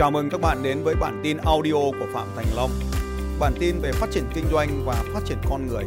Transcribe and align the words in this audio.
Chào 0.00 0.10
mừng 0.10 0.30
các 0.30 0.40
bạn 0.40 0.62
đến 0.62 0.82
với 0.84 0.94
bản 1.00 1.20
tin 1.24 1.36
audio 1.36 1.72
của 1.72 2.06
Phạm 2.12 2.26
Thành 2.36 2.44
Long. 2.56 2.70
Bản 3.40 3.52
tin 3.60 3.74
về 3.82 3.92
phát 3.92 4.06
triển 4.10 4.24
kinh 4.34 4.44
doanh 4.52 4.68
và 4.84 4.94
phát 5.14 5.20
triển 5.24 5.38
con 5.50 5.66
người. 5.66 5.84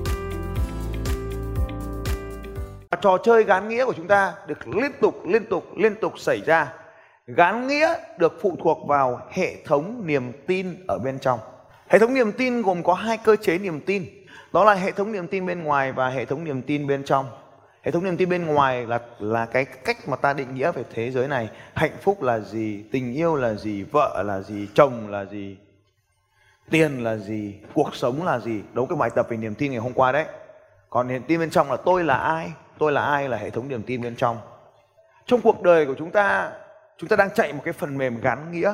Trò 3.02 3.18
chơi 3.24 3.44
gán 3.44 3.70
nghĩa 3.70 3.86
của 3.86 3.94
chúng 3.94 4.08
ta 4.08 4.34
được 4.48 4.68
liên 4.68 4.92
tục 5.02 5.26
liên 5.26 5.46
tục 5.46 5.66
liên 5.78 5.96
tục 6.02 6.20
xảy 6.20 6.42
ra. 6.46 6.74
Gán 7.28 7.68
nghĩa 7.68 7.94
được 8.20 8.34
phụ 8.42 8.58
thuộc 8.64 8.78
vào 8.88 9.20
hệ 9.32 9.56
thống 9.66 10.02
niềm 10.06 10.32
tin 10.48 10.86
ở 10.88 11.00
bên 11.00 11.20
trong. 11.20 11.40
Hệ 11.88 12.00
thống 12.00 12.14
niềm 12.14 12.32
tin 12.32 12.62
gồm 12.62 12.84
có 12.84 12.94
hai 12.94 13.18
cơ 13.18 13.36
chế 13.36 13.58
niềm 13.58 13.82
tin. 13.82 14.06
Đó 14.54 14.64
là 14.64 14.74
hệ 14.74 14.92
thống 14.92 15.12
niềm 15.12 15.28
tin 15.28 15.46
bên 15.46 15.64
ngoài 15.64 15.92
và 15.92 16.10
hệ 16.10 16.26
thống 16.26 16.44
niềm 16.44 16.62
tin 16.62 16.88
bên 16.88 17.04
trong. 17.04 17.26
Hệ 17.84 17.92
thống 17.92 18.04
niềm 18.04 18.18
tin 18.18 18.30
bên 18.30 18.46
ngoài 18.46 18.86
là 18.88 19.00
là 19.20 19.46
cái 19.46 19.66
cách 19.66 20.08
mà 20.08 20.16
ta 20.16 20.34
định 20.34 20.56
nghĩa 20.56 20.72
về 20.72 20.84
thế 20.94 21.12
giới 21.12 21.28
này. 21.28 21.50
Hạnh 21.74 21.98
phúc 22.02 22.22
là 22.22 22.40
gì, 22.40 22.84
tình 22.92 23.14
yêu 23.14 23.36
là 23.36 23.54
gì, 23.54 23.84
vợ 23.84 24.24
là 24.26 24.42
gì, 24.42 24.68
chồng 24.74 25.10
là 25.10 25.26
gì, 25.26 25.58
tiền 26.70 27.04
là 27.04 27.16
gì, 27.16 27.56
cuộc 27.74 27.96
sống 27.96 28.26
là 28.26 28.40
gì. 28.40 28.62
Đấu 28.74 28.86
cái 28.86 28.96
bài 28.96 29.10
tập 29.16 29.28
về 29.30 29.38
niềm 29.38 29.56
tin 29.56 29.72
ngày 29.72 29.80
hôm 29.80 29.94
qua 29.94 30.12
đấy. 30.12 30.26
Còn 30.90 31.08
niềm 31.08 31.24
tin 31.28 31.40
bên 31.40 31.50
trong 31.50 31.72
là 31.72 31.78
tôi 31.78 32.04
là 32.04 32.16
ai, 32.16 32.52
tôi 32.78 32.92
là 32.92 33.06
ai 33.06 33.30
là 33.30 33.38
hệ 33.38 33.50
thống 33.50 33.68
niềm 33.68 33.84
tin 33.84 34.02
bên 34.02 34.16
trong. 34.16 34.38
Trong 35.26 35.42
cuộc 35.42 35.62
đời 35.62 35.86
của 35.86 35.96
chúng 35.98 36.12
ta, 36.12 36.52
chúng 36.98 37.10
ta 37.10 37.16
đang 37.16 37.30
chạy 37.36 37.54
một 37.54 37.62
cái 37.64 37.74
phần 37.74 37.98
mềm 37.98 38.22
gắn 38.22 38.52
nghĩa. 38.52 38.74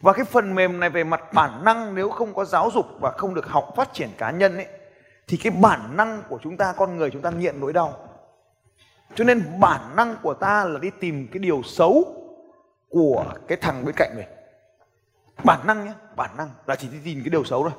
Và 0.00 0.12
cái 0.12 0.24
phần 0.24 0.54
mềm 0.54 0.80
này 0.80 0.90
về 0.90 1.04
mặt 1.04 1.32
bản 1.32 1.64
năng 1.64 1.94
nếu 1.94 2.10
không 2.10 2.34
có 2.34 2.44
giáo 2.44 2.70
dục 2.74 2.86
và 3.00 3.10
không 3.10 3.34
được 3.34 3.46
học 3.46 3.72
phát 3.76 3.88
triển 3.92 4.08
cá 4.18 4.30
nhân 4.30 4.56
ấy 4.56 4.66
thì 5.28 5.36
cái 5.36 5.50
bản 5.50 5.96
năng 5.96 6.22
của 6.28 6.38
chúng 6.42 6.56
ta, 6.56 6.72
con 6.72 6.96
người 6.96 7.10
chúng 7.10 7.22
ta 7.22 7.30
nghiện 7.30 7.60
nỗi 7.60 7.72
đau. 7.72 8.08
Cho 9.14 9.24
nên 9.24 9.60
bản 9.60 9.96
năng 9.96 10.16
của 10.22 10.34
ta 10.34 10.64
là 10.64 10.78
đi 10.78 10.90
tìm 11.00 11.28
cái 11.32 11.38
điều 11.38 11.62
xấu 11.62 12.04
của 12.88 13.24
cái 13.48 13.58
thằng 13.60 13.84
bên 13.84 13.94
cạnh 13.98 14.14
mình. 14.16 14.26
Bản 15.44 15.66
năng 15.66 15.84
nhé, 15.84 15.92
bản 16.16 16.30
năng 16.36 16.50
là 16.66 16.76
chỉ 16.76 16.88
đi 16.88 16.98
tìm 17.04 17.20
cái 17.24 17.30
điều 17.30 17.44
xấu 17.44 17.62
thôi. 17.62 17.72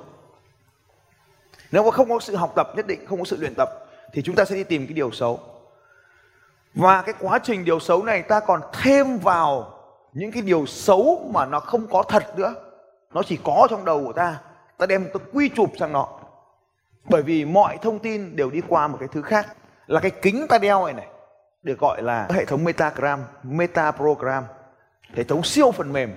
Nếu 1.71 1.83
mà 1.83 1.91
không 1.91 2.09
có 2.09 2.19
sự 2.19 2.35
học 2.35 2.53
tập 2.55 2.71
nhất 2.75 2.87
định, 2.87 3.05
không 3.05 3.19
có 3.19 3.25
sự 3.25 3.37
luyện 3.37 3.53
tập, 3.55 3.69
thì 4.13 4.21
chúng 4.21 4.35
ta 4.35 4.45
sẽ 4.45 4.55
đi 4.55 4.63
tìm 4.63 4.87
cái 4.87 4.93
điều 4.93 5.11
xấu. 5.11 5.39
Và 6.73 7.01
cái 7.01 7.15
quá 7.19 7.39
trình 7.43 7.65
điều 7.65 7.79
xấu 7.79 8.03
này 8.03 8.21
ta 8.21 8.39
còn 8.39 8.61
thêm 8.73 9.17
vào 9.17 9.79
những 10.13 10.31
cái 10.31 10.41
điều 10.41 10.65
xấu 10.65 11.29
mà 11.33 11.45
nó 11.45 11.59
không 11.59 11.87
có 11.87 12.03
thật 12.03 12.37
nữa. 12.37 12.53
Nó 13.13 13.23
chỉ 13.23 13.39
có 13.43 13.67
trong 13.69 13.85
đầu 13.85 14.05
của 14.05 14.13
ta. 14.13 14.41
Ta 14.77 14.85
đem, 14.85 15.05
ta 15.13 15.19
quy 15.33 15.49
chụp 15.55 15.69
sang 15.79 15.93
nó 15.93 16.18
bởi 17.03 17.21
vì 17.21 17.45
mọi 17.45 17.77
thông 17.81 17.99
tin 17.99 18.35
đều 18.35 18.51
đi 18.51 18.61
qua 18.67 18.87
một 18.87 18.97
cái 18.99 19.09
thứ 19.11 19.21
khác 19.21 19.47
là 19.87 19.99
cái 19.99 20.11
kính 20.11 20.45
ta 20.49 20.57
đeo 20.57 20.85
này 20.85 20.93
này 20.93 21.07
được 21.63 21.79
gọi 21.79 22.01
là 22.01 22.27
hệ 22.29 22.45
thống 22.45 22.63
metagram 22.63 23.23
metaprogram, 23.43 24.43
hệ 25.13 25.23
thống 25.23 25.43
siêu 25.43 25.71
phần 25.71 25.93
mềm 25.93 26.15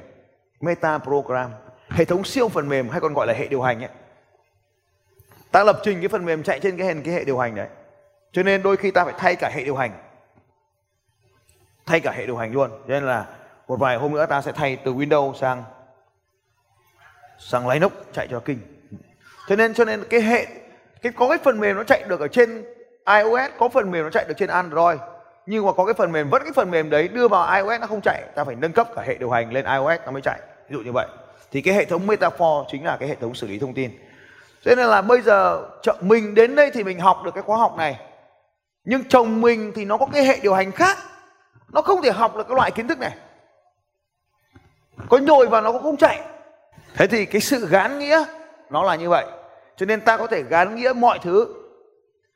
metaprogram, 0.61 1.51
hệ 1.91 2.05
thống 2.05 2.25
siêu 2.25 2.49
phần 2.49 2.69
mềm 2.69 2.89
hay 2.89 3.01
còn 3.01 3.15
gọi 3.15 3.27
là 3.27 3.33
hệ 3.33 3.47
điều 3.47 3.63
hành 3.63 3.81
ấy. 3.81 3.91
Ta 5.51 5.65
lập 5.65 5.81
trình 5.83 6.01
cái 6.01 6.09
phần 6.09 6.25
mềm 6.25 6.43
chạy 6.43 6.61
trên 6.61 6.77
cái 6.77 6.87
hệ 6.87 6.95
cái 7.05 7.15
hệ 7.15 7.25
điều 7.25 7.39
hành 7.39 7.55
đấy. 7.55 7.69
Cho 8.33 8.43
nên 8.43 8.63
đôi 8.63 8.77
khi 8.77 8.91
ta 8.91 9.05
phải 9.05 9.15
thay 9.19 9.37
cả 9.37 9.51
hệ 9.55 9.65
điều 9.65 9.77
hành. 9.77 9.93
Thay 11.87 12.01
cả 12.01 12.13
hệ 12.13 12.27
điều 12.27 12.37
hành 12.37 12.53
luôn. 12.53 12.71
Cho 12.71 12.89
nên 12.89 13.03
là 13.03 13.27
một 13.69 13.77
vài 13.77 13.97
hôm 13.97 14.15
nữa 14.15 14.27
ta 14.27 14.43
sẽ 14.43 14.53
thay 14.53 14.77
từ 14.77 14.95
Windows 14.95 15.35
sang 15.35 15.65
sang 17.39 17.69
Linux 17.69 17.93
chạy 18.13 18.29
cho 18.31 18.41
kinh. 18.41 18.59
Cho 19.49 19.57
nên 19.57 19.75
cho 19.75 19.85
nên 19.85 20.05
cái 20.11 20.21
hệ 20.21 20.47
cái, 21.03 21.13
có 21.17 21.29
cái 21.29 21.39
phần 21.45 21.61
mềm 21.61 21.77
nó 21.77 21.85
chạy 21.85 22.03
được 22.09 22.21
ở 22.21 22.29
trên 22.29 22.65
iOS, 23.07 23.51
có 23.59 23.69
phần 23.69 23.91
mềm 23.91 24.05
nó 24.05 24.11
chạy 24.11 24.25
được 24.29 24.35
trên 24.37 24.49
Android. 24.49 24.99
Nhưng 25.47 25.67
mà 25.67 25.73
có 25.73 25.85
cái 25.85 25.95
phần 25.95 26.13
mềm, 26.13 26.31
vẫn 26.31 26.43
cái 26.43 26.53
phần 26.53 26.71
mềm 26.71 26.91
đấy 26.91 27.09
đưa 27.09 27.29
vào 27.29 27.55
iOS 27.57 27.81
nó 27.81 27.87
không 27.87 28.01
chạy. 28.01 28.23
Ta 28.35 28.45
phải 28.45 28.55
nâng 28.55 28.73
cấp 28.73 28.89
cả 28.97 29.03
hệ 29.07 29.15
điều 29.15 29.31
hành 29.31 29.53
lên 29.53 29.65
iOS 29.65 30.01
nó 30.05 30.11
mới 30.11 30.23
chạy. 30.23 30.41
Ví 30.69 30.77
dụ 30.77 30.81
như 30.81 30.93
vậy. 30.93 31.07
Thì 31.51 31.61
cái 31.61 31.75
hệ 31.75 31.85
thống 31.85 32.07
metafor 32.07 32.65
chính 32.69 32.85
là 32.85 32.97
cái 32.97 33.09
hệ 33.09 33.15
thống 33.15 33.35
xử 33.35 33.47
lý 33.47 33.59
thông 33.59 33.75
tin. 33.75 33.91
Cho 34.63 34.75
nên 34.75 34.87
là 34.87 35.03
bây 35.03 35.21
giờ 35.21 35.69
mình 36.01 36.35
đến 36.35 36.57
đây 36.57 36.71
thì 36.75 36.85
mình 36.85 37.01
học 37.01 37.23
được 37.25 37.35
cái 37.35 37.43
khóa 37.43 37.59
học 37.59 37.75
này. 37.79 38.01
Nhưng 38.85 39.05
chồng 39.09 39.41
mình 39.41 39.73
thì 39.75 39.85
nó 39.85 39.97
có 39.97 40.07
cái 40.13 40.25
hệ 40.25 40.39
điều 40.43 40.55
hành 40.55 40.73
khác. 40.73 40.99
Nó 41.73 41.83
không 41.83 42.03
thể 42.03 42.11
học 42.11 42.37
được 42.37 42.49
cái 42.49 42.57
loại 42.57 42.71
kiến 42.71 42.89
thức 42.89 42.99
này. 42.99 43.13
Có 45.09 45.19
nhồi 45.19 45.47
vào 45.47 45.63
nó 45.63 45.73
cũng 45.73 45.83
không 45.83 45.97
chạy. 45.97 46.21
Thế 46.97 47.07
thì 47.07 47.25
cái 47.25 47.41
sự 47.41 47.67
gán 47.67 47.99
nghĩa 47.99 48.25
nó 48.71 48.83
là 48.83 48.95
như 48.95 49.09
vậy 49.09 49.25
cho 49.83 49.87
nên 49.87 50.01
ta 50.01 50.17
có 50.17 50.27
thể 50.27 50.43
gán 50.43 50.77
nghĩa 50.77 50.93
mọi 50.93 51.19
thứ. 51.19 51.55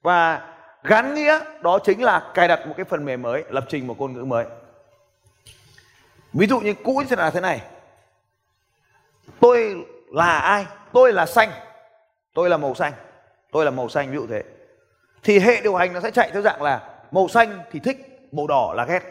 Và 0.03 0.49
gắn 0.83 1.15
nghĩa 1.15 1.41
đó 1.61 1.79
chính 1.85 2.03
là 2.03 2.31
cài 2.35 2.49
đặt 2.49 2.67
một 2.67 2.75
cái 2.77 2.85
phần 2.85 3.05
mềm 3.05 3.23
mới, 3.23 3.45
lập 3.51 3.65
trình 3.69 3.87
một 3.87 3.99
ngôn 3.99 4.13
ngữ 4.13 4.25
mới. 4.25 4.45
Ví 6.33 6.47
dụ 6.47 6.61
như 6.61 6.75
cũ 6.75 7.03
sẽ 7.11 7.17
là 7.17 7.31
thế 7.31 7.41
này. 7.41 7.61
Tôi 9.41 9.85
là 10.13 10.39
ai? 10.39 10.67
Tôi 10.93 11.13
là 11.13 11.27
xanh. 11.27 11.51
Tôi 12.35 12.51
là 12.51 12.57
màu 12.57 12.75
xanh. 12.75 12.93
Tôi 13.53 13.65
là 13.65 13.71
màu 13.71 13.89
xanh, 13.89 14.11
ví 14.11 14.17
dụ 14.17 14.27
thế. 14.27 14.43
Thì 15.23 15.39
hệ 15.39 15.61
điều 15.61 15.75
hành 15.75 15.93
nó 15.93 16.01
sẽ 16.01 16.11
chạy 16.11 16.31
theo 16.33 16.43
dạng 16.43 16.63
là 16.63 16.89
màu 17.11 17.29
xanh 17.29 17.59
thì 17.73 17.81
thích, 17.81 18.29
màu 18.33 18.47
đỏ 18.47 18.73
là 18.77 18.85
ghét. 18.85 19.03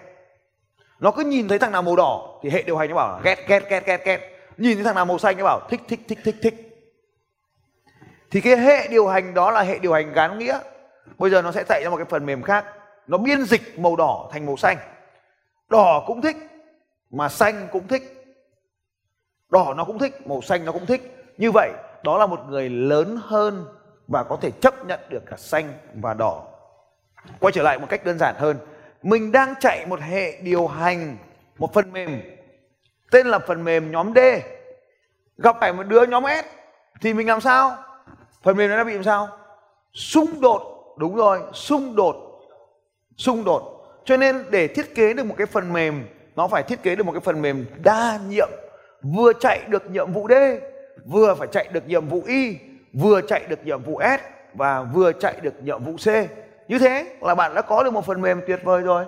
Nó 1.00 1.12
cứ 1.12 1.24
nhìn 1.24 1.48
thấy 1.48 1.60
thằng 1.60 1.72
nào 1.72 1.82
màu 1.82 1.96
đỏ 1.96 2.40
thì 2.44 2.50
hệ 2.50 2.62
điều 2.62 2.78
hành 2.78 2.90
nó 2.90 2.96
bảo 2.96 3.12
là 3.12 3.20
ghét 3.24 3.48
ghét 3.48 3.70
ghét 3.70 3.86
ghét 3.86 4.06
ghét. 4.06 4.20
Nhìn 4.58 4.76
thấy 4.76 4.84
thằng 4.84 4.96
nào 4.96 5.06
màu 5.06 5.18
xanh 5.18 5.38
nó 5.38 5.44
bảo 5.44 5.68
thích 5.70 5.82
thích 5.88 6.00
thích 6.08 6.20
thích 6.24 6.36
thích 6.42 6.65
thì 8.36 8.42
cái 8.42 8.58
hệ 8.58 8.88
điều 8.88 9.08
hành 9.08 9.34
đó 9.34 9.52
là 9.52 9.62
hệ 9.62 9.80
điều 9.80 9.94
hành 9.94 10.14
gán 10.14 10.40
nghĩa. 10.40 10.60
Bây 11.18 11.30
giờ 11.30 11.42
nó 11.42 11.52
sẽ 11.52 11.64
chạy 11.70 11.84
ra 11.84 11.90
một 11.90 11.98
cái 11.98 12.06
phần 12.06 12.26
mềm 12.26 12.42
khác. 12.42 12.66
Nó 13.08 13.18
biên 13.18 13.44
dịch 13.44 13.80
màu 13.80 13.96
đỏ 13.96 14.30
thành 14.32 14.46
màu 14.46 14.58
xanh. 14.58 14.78
Đỏ 15.70 16.04
cũng 16.08 16.22
thích, 16.22 16.38
mà 17.12 17.30
xanh 17.30 17.68
cũng 17.72 17.88
thích. 17.88 18.26
Đỏ 19.50 19.74
nó 19.78 19.84
cũng 19.84 20.00
thích, 20.00 20.28
màu 20.28 20.42
xanh 20.42 20.66
nó 20.66 20.72
cũng 20.72 20.86
thích. 20.86 21.26
Như 21.38 21.52
vậy, 21.52 21.72
đó 22.04 22.18
là 22.18 22.26
một 22.26 22.40
người 22.50 22.70
lớn 22.70 23.20
hơn 23.24 23.66
và 24.08 24.24
có 24.24 24.38
thể 24.42 24.52
chấp 24.52 24.86
nhận 24.86 25.00
được 25.10 25.24
cả 25.26 25.38
xanh 25.38 25.74
và 25.94 26.14
đỏ. 26.14 26.44
Quay 27.40 27.52
trở 27.52 27.64
lại 27.64 27.80
một 27.80 27.88
cách 27.90 28.06
đơn 28.06 28.20
giản 28.20 28.36
hơn. 28.38 28.58
Mình 29.04 29.32
đang 29.32 29.54
chạy 29.60 29.86
một 29.86 30.00
hệ 30.00 30.38
điều 30.42 30.68
hành, 30.68 31.18
một 31.58 31.74
phần 31.74 31.94
mềm. 31.94 32.22
Tên 33.12 33.28
là 33.28 33.40
phần 33.40 33.64
mềm 33.64 33.92
nhóm 33.92 34.14
D. 34.16 34.20
Gặp 35.38 35.56
phải 35.60 35.74
một 35.74 35.84
đứa 35.84 36.06
nhóm 36.06 36.24
S, 36.24 36.46
thì 37.02 37.14
mình 37.14 37.28
làm 37.28 37.42
sao? 37.42 37.78
Phần 38.46 38.58
mềm 38.58 38.70
nó 38.70 38.84
bị 38.84 38.94
làm 38.94 39.04
sao? 39.04 39.28
Xung 39.94 40.42
đột 40.42 40.96
đúng 40.98 41.16
rồi 41.16 41.40
xung 41.54 41.96
đột 41.96 42.16
xung 43.18 43.44
đột. 43.44 43.72
Cho 44.06 44.18
nên 44.18 44.46
để 44.50 44.68
thiết 44.68 44.96
kế 44.96 45.14
được 45.14 45.24
một 45.24 45.36
cái 45.38 45.48
phần 45.48 45.74
mềm 45.74 46.08
nó 46.36 46.48
phải 46.48 46.64
thiết 46.64 46.84
kế 46.84 46.96
được 46.96 47.06
một 47.06 47.12
cái 47.12 47.22
phần 47.22 47.42
mềm 47.42 47.66
đa 47.84 48.20
nhiệm. 48.30 48.50
Vừa 49.04 49.34
chạy 49.34 49.62
được 49.68 49.90
nhiệm 49.92 50.14
vụ 50.14 50.28
D 50.30 50.34
vừa 51.06 51.36
phải 51.36 51.48
chạy 51.52 51.68
được 51.72 51.88
nhiệm 51.88 52.08
vụ 52.08 52.24
Y 52.28 52.58
vừa 52.94 53.22
chạy 53.22 53.46
được 53.50 53.66
nhiệm 53.66 53.84
vụ 53.84 54.02
S 54.02 54.22
và 54.54 54.82
vừa 54.82 55.12
chạy 55.12 55.36
được 55.42 55.64
nhiệm 55.64 55.84
vụ 55.84 55.94
C. 55.94 56.08
Như 56.68 56.80
thế 56.80 57.18
là 57.22 57.36
bạn 57.36 57.56
đã 57.56 57.62
có 57.62 57.84
được 57.84 57.94
một 57.94 58.06
phần 58.06 58.22
mềm 58.22 58.42
tuyệt 58.48 58.60
vời 58.64 58.82
rồi. 58.82 59.06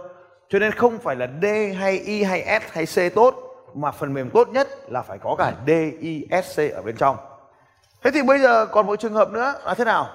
Cho 0.50 0.60
nên 0.60 0.72
không 0.72 0.98
phải 0.98 1.16
là 1.16 1.28
D 1.42 1.46
hay 1.78 1.98
Y 1.98 2.24
hay 2.24 2.62
S 2.62 2.64
hay 2.72 2.86
C 2.86 3.16
tốt 3.16 3.36
mà 3.74 3.92
phần 3.92 4.14
mềm 4.14 4.30
tốt 4.30 4.50
nhất 4.50 4.68
là 4.88 5.02
phải 5.02 5.18
có 5.18 5.36
cả 5.36 5.54
D, 5.68 5.70
i 6.00 6.28
S, 6.44 6.60
C 6.60 6.74
ở 6.74 6.82
bên 6.82 6.96
trong. 6.96 7.18
Thế 8.08 8.12
thì 8.12 8.24
bây 8.24 8.40
giờ 8.40 8.66
còn 8.66 8.88
một 8.88 9.00
trường 9.00 9.14
hợp 9.14 9.30
nữa 9.30 9.54
là 9.66 9.74
thế 9.74 9.86
nào? 9.86 10.10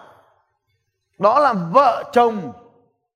Đó 1.18 1.40
là 1.40 1.52
vợ 1.52 2.04
chồng 2.12 2.52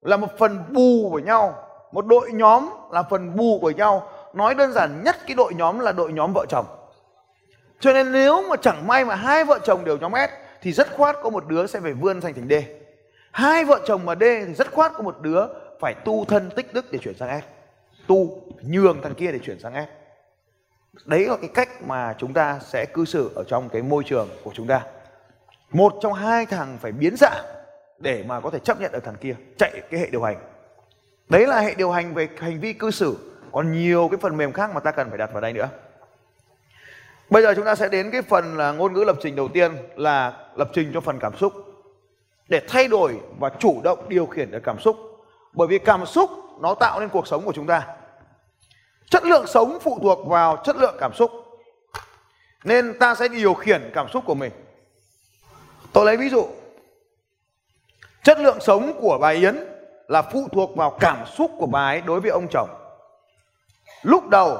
là 0.01 0.17
một 0.17 0.39
phần 0.39 0.65
bù 0.73 1.09
của 1.11 1.19
nhau, 1.19 1.69
một 1.93 2.07
đội 2.07 2.33
nhóm 2.33 2.69
là 2.91 3.03
phần 3.03 3.37
bù 3.37 3.59
của 3.61 3.71
nhau. 3.71 4.09
Nói 4.35 4.55
đơn 4.55 4.73
giản 4.73 5.05
nhất 5.05 5.17
cái 5.27 5.35
đội 5.35 5.55
nhóm 5.55 5.79
là 5.79 5.93
đội 5.93 6.13
nhóm 6.13 6.33
vợ 6.35 6.47
chồng. 6.49 6.67
Cho 7.81 7.93
nên 7.93 8.13
nếu 8.13 8.43
mà 8.49 8.57
chẳng 8.57 8.87
may 8.87 9.05
mà 9.05 9.15
hai 9.15 9.45
vợ 9.45 9.59
chồng 9.65 9.85
đều 9.85 9.97
nhóm 9.97 10.13
S 10.13 10.31
thì 10.63 10.73
rất 10.73 10.97
khoát 10.97 11.17
có 11.23 11.31
một 11.31 11.47
đứa 11.49 11.67
sẽ 11.67 11.81
phải 11.81 11.93
vươn 11.93 12.21
thành 12.21 12.35
thành 12.35 12.49
D. 12.49 12.53
Hai 13.33 13.65
vợ 13.65 13.81
chồng 13.87 14.07
mà 14.07 14.15
D 14.15 14.23
thì 14.47 14.55
rất 14.55 14.73
khoát 14.73 14.93
có 14.95 15.03
một 15.03 15.21
đứa 15.21 15.47
phải 15.81 15.95
tu 16.05 16.25
thân 16.25 16.51
tích 16.51 16.75
đức 16.75 16.93
để 16.93 16.99
chuyển 16.99 17.19
sang 17.19 17.41
S. 17.41 17.45
Tu 18.07 18.43
nhường 18.63 19.03
thằng 19.03 19.15
kia 19.15 19.33
để 19.33 19.39
chuyển 19.39 19.61
sang 19.61 19.87
S 19.87 20.06
đấy 21.05 21.27
là 21.27 21.37
cái 21.37 21.51
cách 21.55 21.83
mà 21.83 22.15
chúng 22.19 22.33
ta 22.33 22.59
sẽ 22.59 22.85
cư 22.85 23.05
xử 23.05 23.31
ở 23.35 23.45
trong 23.45 23.69
cái 23.69 23.83
môi 23.83 24.05
trường 24.05 24.29
của 24.45 24.51
chúng 24.55 24.67
ta. 24.67 24.83
Một 25.71 25.95
trong 26.03 26.13
hai 26.13 26.47
thằng 26.47 26.79
phải 26.81 26.93
biến 26.93 27.17
dạng 27.17 27.45
để 27.99 28.25
mà 28.29 28.41
có 28.41 28.51
thể 28.51 28.59
chấp 28.59 28.81
nhận 28.81 28.93
được 28.93 29.05
thằng 29.05 29.17
kia, 29.21 29.35
chạy 29.59 29.83
cái 29.91 30.01
hệ 30.01 30.07
điều 30.07 30.23
hành. 30.23 30.37
Đấy 31.29 31.47
là 31.47 31.61
hệ 31.61 31.75
điều 31.75 31.91
hành 31.91 32.15
về 32.15 32.29
hành 32.39 32.61
vi 32.61 32.73
cư 32.73 32.91
xử. 32.91 33.17
Còn 33.53 33.73
nhiều 33.73 34.09
cái 34.11 34.19
phần 34.23 34.37
mềm 34.37 34.53
khác 34.53 34.71
mà 34.75 34.81
ta 34.81 34.91
cần 34.91 35.09
phải 35.09 35.19
đặt 35.19 35.33
vào 35.33 35.41
đây 35.41 35.53
nữa. 35.53 35.69
Bây 37.31 37.43
giờ 37.43 37.55
chúng 37.55 37.65
ta 37.65 37.75
sẽ 37.75 37.89
đến 37.89 38.11
cái 38.11 38.23
phần 38.23 38.57
là 38.57 38.73
ngôn 38.73 38.93
ngữ 38.93 39.05
lập 39.05 39.17
trình 39.23 39.37
đầu 39.37 39.49
tiên, 39.49 39.77
là 39.97 40.33
lập 40.57 40.71
trình 40.73 40.91
cho 40.95 41.01
phần 41.01 41.19
cảm 41.19 41.37
xúc. 41.37 41.53
Để 42.49 42.61
thay 42.69 42.89
đổi 42.89 43.21
và 43.39 43.51
chủ 43.59 43.81
động 43.85 44.09
điều 44.09 44.27
khiển 44.27 44.51
được 44.51 44.63
cảm 44.65 44.79
xúc. 44.81 44.97
Bởi 45.53 45.69
vì 45.69 45.79
cảm 45.79 46.07
xúc 46.07 46.31
nó 46.61 46.75
tạo 46.75 47.01
nên 47.01 47.09
cuộc 47.09 47.27
sống 47.27 47.45
của 47.45 47.53
chúng 47.53 47.67
ta 47.67 47.87
chất 49.11 49.25
lượng 49.25 49.47
sống 49.47 49.79
phụ 49.81 49.99
thuộc 50.03 50.27
vào 50.27 50.57
chất 50.65 50.77
lượng 50.77 50.97
cảm 51.01 51.15
xúc. 51.15 51.31
Nên 52.65 52.99
ta 52.99 53.15
sẽ 53.15 53.29
điều 53.29 53.55
khiển 53.55 53.91
cảm 53.95 54.09
xúc 54.09 54.25
của 54.27 54.35
mình. 54.35 54.53
Tôi 55.93 56.07
lấy 56.07 56.17
ví 56.17 56.29
dụ. 56.29 56.47
Chất 58.23 58.39
lượng 58.39 58.59
sống 58.61 58.93
của 59.01 59.19
bà 59.21 59.29
yến 59.29 59.57
là 60.09 60.23
phụ 60.23 60.49
thuộc 60.53 60.77
vào 60.77 60.91
cảm 61.01 61.27
xúc 61.27 61.51
của 61.59 61.67
bà 61.67 61.87
ấy 61.87 62.01
đối 62.01 62.21
với 62.21 62.31
ông 62.31 62.47
chồng. 62.51 62.69
Lúc 64.03 64.29
đầu, 64.29 64.59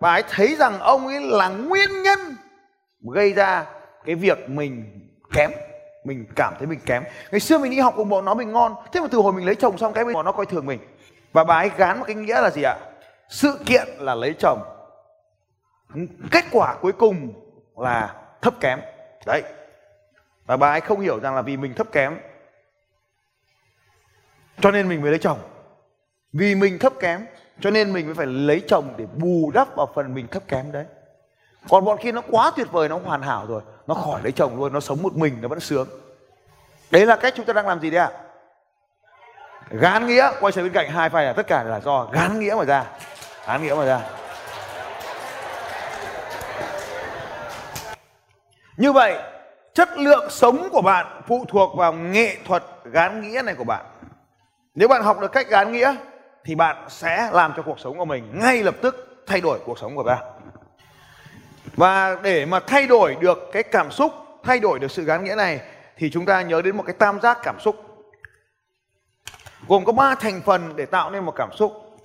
bà 0.00 0.10
ấy 0.12 0.22
thấy 0.30 0.56
rằng 0.56 0.78
ông 0.78 1.06
ấy 1.06 1.20
là 1.20 1.48
nguyên 1.48 2.02
nhân 2.02 2.18
gây 3.14 3.32
ra 3.32 3.66
cái 4.04 4.14
việc 4.14 4.48
mình 4.48 5.00
kém, 5.32 5.50
mình 6.04 6.26
cảm 6.36 6.54
thấy 6.58 6.66
mình 6.66 6.80
kém. 6.86 7.04
Ngày 7.30 7.40
xưa 7.40 7.58
mình 7.58 7.70
đi 7.70 7.78
học 7.78 7.94
cùng 7.96 8.08
bọn 8.08 8.24
nó 8.24 8.34
mình 8.34 8.52
ngon. 8.52 8.74
Thế 8.92 9.00
mà 9.00 9.06
từ 9.10 9.18
hồi 9.18 9.32
mình 9.32 9.46
lấy 9.46 9.54
chồng 9.54 9.78
xong 9.78 9.92
cái 9.92 10.04
bọn 10.04 10.24
nó 10.24 10.32
coi 10.32 10.46
thường 10.46 10.66
mình. 10.66 10.78
Và 11.32 11.44
bà 11.44 11.54
ấy 11.54 11.70
gán 11.76 11.98
một 11.98 12.04
cái 12.06 12.16
nghĩa 12.16 12.40
là 12.40 12.50
gì 12.50 12.62
ạ? 12.62 12.76
Sự 13.28 13.58
kiện 13.66 13.88
là 13.98 14.14
lấy 14.14 14.34
chồng. 14.38 14.62
Kết 16.30 16.44
quả 16.52 16.76
cuối 16.80 16.92
cùng 16.92 17.32
là 17.76 18.14
thấp 18.42 18.54
kém. 18.60 18.80
Đấy. 19.26 19.42
Và 20.46 20.56
bà 20.56 20.70
ấy 20.70 20.80
không 20.80 21.00
hiểu 21.00 21.20
rằng 21.20 21.34
là 21.34 21.42
vì 21.42 21.56
mình 21.56 21.74
thấp 21.74 21.86
kém, 21.92 22.18
cho 24.60 24.70
nên 24.70 24.88
mình 24.88 25.02
mới 25.02 25.10
lấy 25.10 25.18
chồng. 25.18 25.38
Vì 26.32 26.54
mình 26.54 26.78
thấp 26.78 26.92
kém, 27.00 27.26
cho 27.60 27.70
nên 27.70 27.92
mình 27.92 28.06
mới 28.06 28.14
phải 28.14 28.26
lấy 28.26 28.62
chồng 28.68 28.94
để 28.96 29.06
bù 29.16 29.50
đắp 29.54 29.76
vào 29.76 29.88
phần 29.94 30.14
mình 30.14 30.26
thấp 30.26 30.42
kém 30.48 30.72
đấy. 30.72 30.84
Còn 31.68 31.84
bọn 31.84 31.98
kia 32.02 32.12
nó 32.12 32.22
quá 32.30 32.52
tuyệt 32.56 32.72
vời, 32.72 32.88
nó 32.88 32.98
hoàn 32.98 33.22
hảo 33.22 33.46
rồi. 33.46 33.62
Nó 33.86 33.94
khỏi 33.94 34.20
lấy 34.22 34.32
chồng 34.32 34.56
luôn, 34.56 34.72
nó 34.72 34.80
sống 34.80 35.02
một 35.02 35.16
mình, 35.16 35.38
nó 35.40 35.48
vẫn 35.48 35.60
sướng. 35.60 35.88
Đấy 36.90 37.06
là 37.06 37.16
cách 37.16 37.34
chúng 37.36 37.46
ta 37.46 37.52
đang 37.52 37.66
làm 37.66 37.80
gì 37.80 37.90
đấy 37.90 38.00
ạ? 38.00 38.10
À? 38.12 38.26
gán 39.70 40.06
nghĩa, 40.06 40.30
quay 40.40 40.52
sang 40.52 40.64
bên 40.64 40.72
cạnh 40.72 40.90
hai 40.90 41.08
phải 41.08 41.24
là 41.24 41.32
tất 41.32 41.46
cả 41.46 41.62
là 41.62 41.80
do 41.80 42.08
gán 42.12 42.40
nghĩa 42.40 42.54
mà 42.58 42.64
ra 42.64 42.84
án 43.46 43.62
nghĩa 43.62 43.74
mà 43.74 43.84
ra. 43.84 44.00
Như 48.76 48.92
vậy, 48.92 49.18
chất 49.74 49.98
lượng 49.98 50.30
sống 50.30 50.68
của 50.72 50.82
bạn 50.82 51.22
phụ 51.26 51.44
thuộc 51.48 51.76
vào 51.76 51.92
nghệ 51.92 52.36
thuật 52.44 52.64
gán 52.84 53.20
nghĩa 53.20 53.42
này 53.42 53.54
của 53.54 53.64
bạn. 53.64 53.84
Nếu 54.74 54.88
bạn 54.88 55.02
học 55.02 55.20
được 55.20 55.32
cách 55.32 55.48
gán 55.48 55.72
nghĩa, 55.72 55.94
thì 56.44 56.54
bạn 56.54 56.76
sẽ 56.88 57.30
làm 57.32 57.52
cho 57.56 57.62
cuộc 57.62 57.80
sống 57.80 57.98
của 57.98 58.04
mình 58.04 58.30
ngay 58.34 58.62
lập 58.62 58.74
tức 58.82 59.22
thay 59.26 59.40
đổi 59.40 59.58
cuộc 59.64 59.78
sống 59.78 59.96
của 59.96 60.02
bạn 60.02 60.24
và 61.76 62.16
để 62.22 62.46
mà 62.46 62.60
thay 62.60 62.86
đổi 62.86 63.16
được 63.20 63.38
cái 63.52 63.62
cảm 63.62 63.90
xúc, 63.90 64.12
thay 64.44 64.60
đổi 64.60 64.78
được 64.78 64.90
sự 64.90 65.04
gán 65.04 65.24
nghĩa 65.24 65.34
này, 65.34 65.60
thì 65.96 66.10
chúng 66.10 66.26
ta 66.26 66.42
nhớ 66.42 66.62
đến 66.62 66.76
một 66.76 66.82
cái 66.86 66.94
tam 66.98 67.20
giác 67.20 67.38
cảm 67.42 67.60
xúc. 67.60 67.76
Gồm 69.68 69.84
có 69.84 69.92
ba 69.92 70.14
thành 70.14 70.40
phần 70.46 70.76
để 70.76 70.86
tạo 70.86 71.10
nên 71.10 71.24
một 71.24 71.32
cảm 71.36 71.50
xúc. 71.52 71.98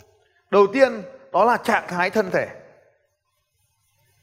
Đầu 0.49 0.67
tiên 0.73 1.01
đó 1.31 1.45
là 1.45 1.57
trạng 1.57 1.83
thái 1.87 2.09
thân 2.09 2.31
thể. 2.31 2.47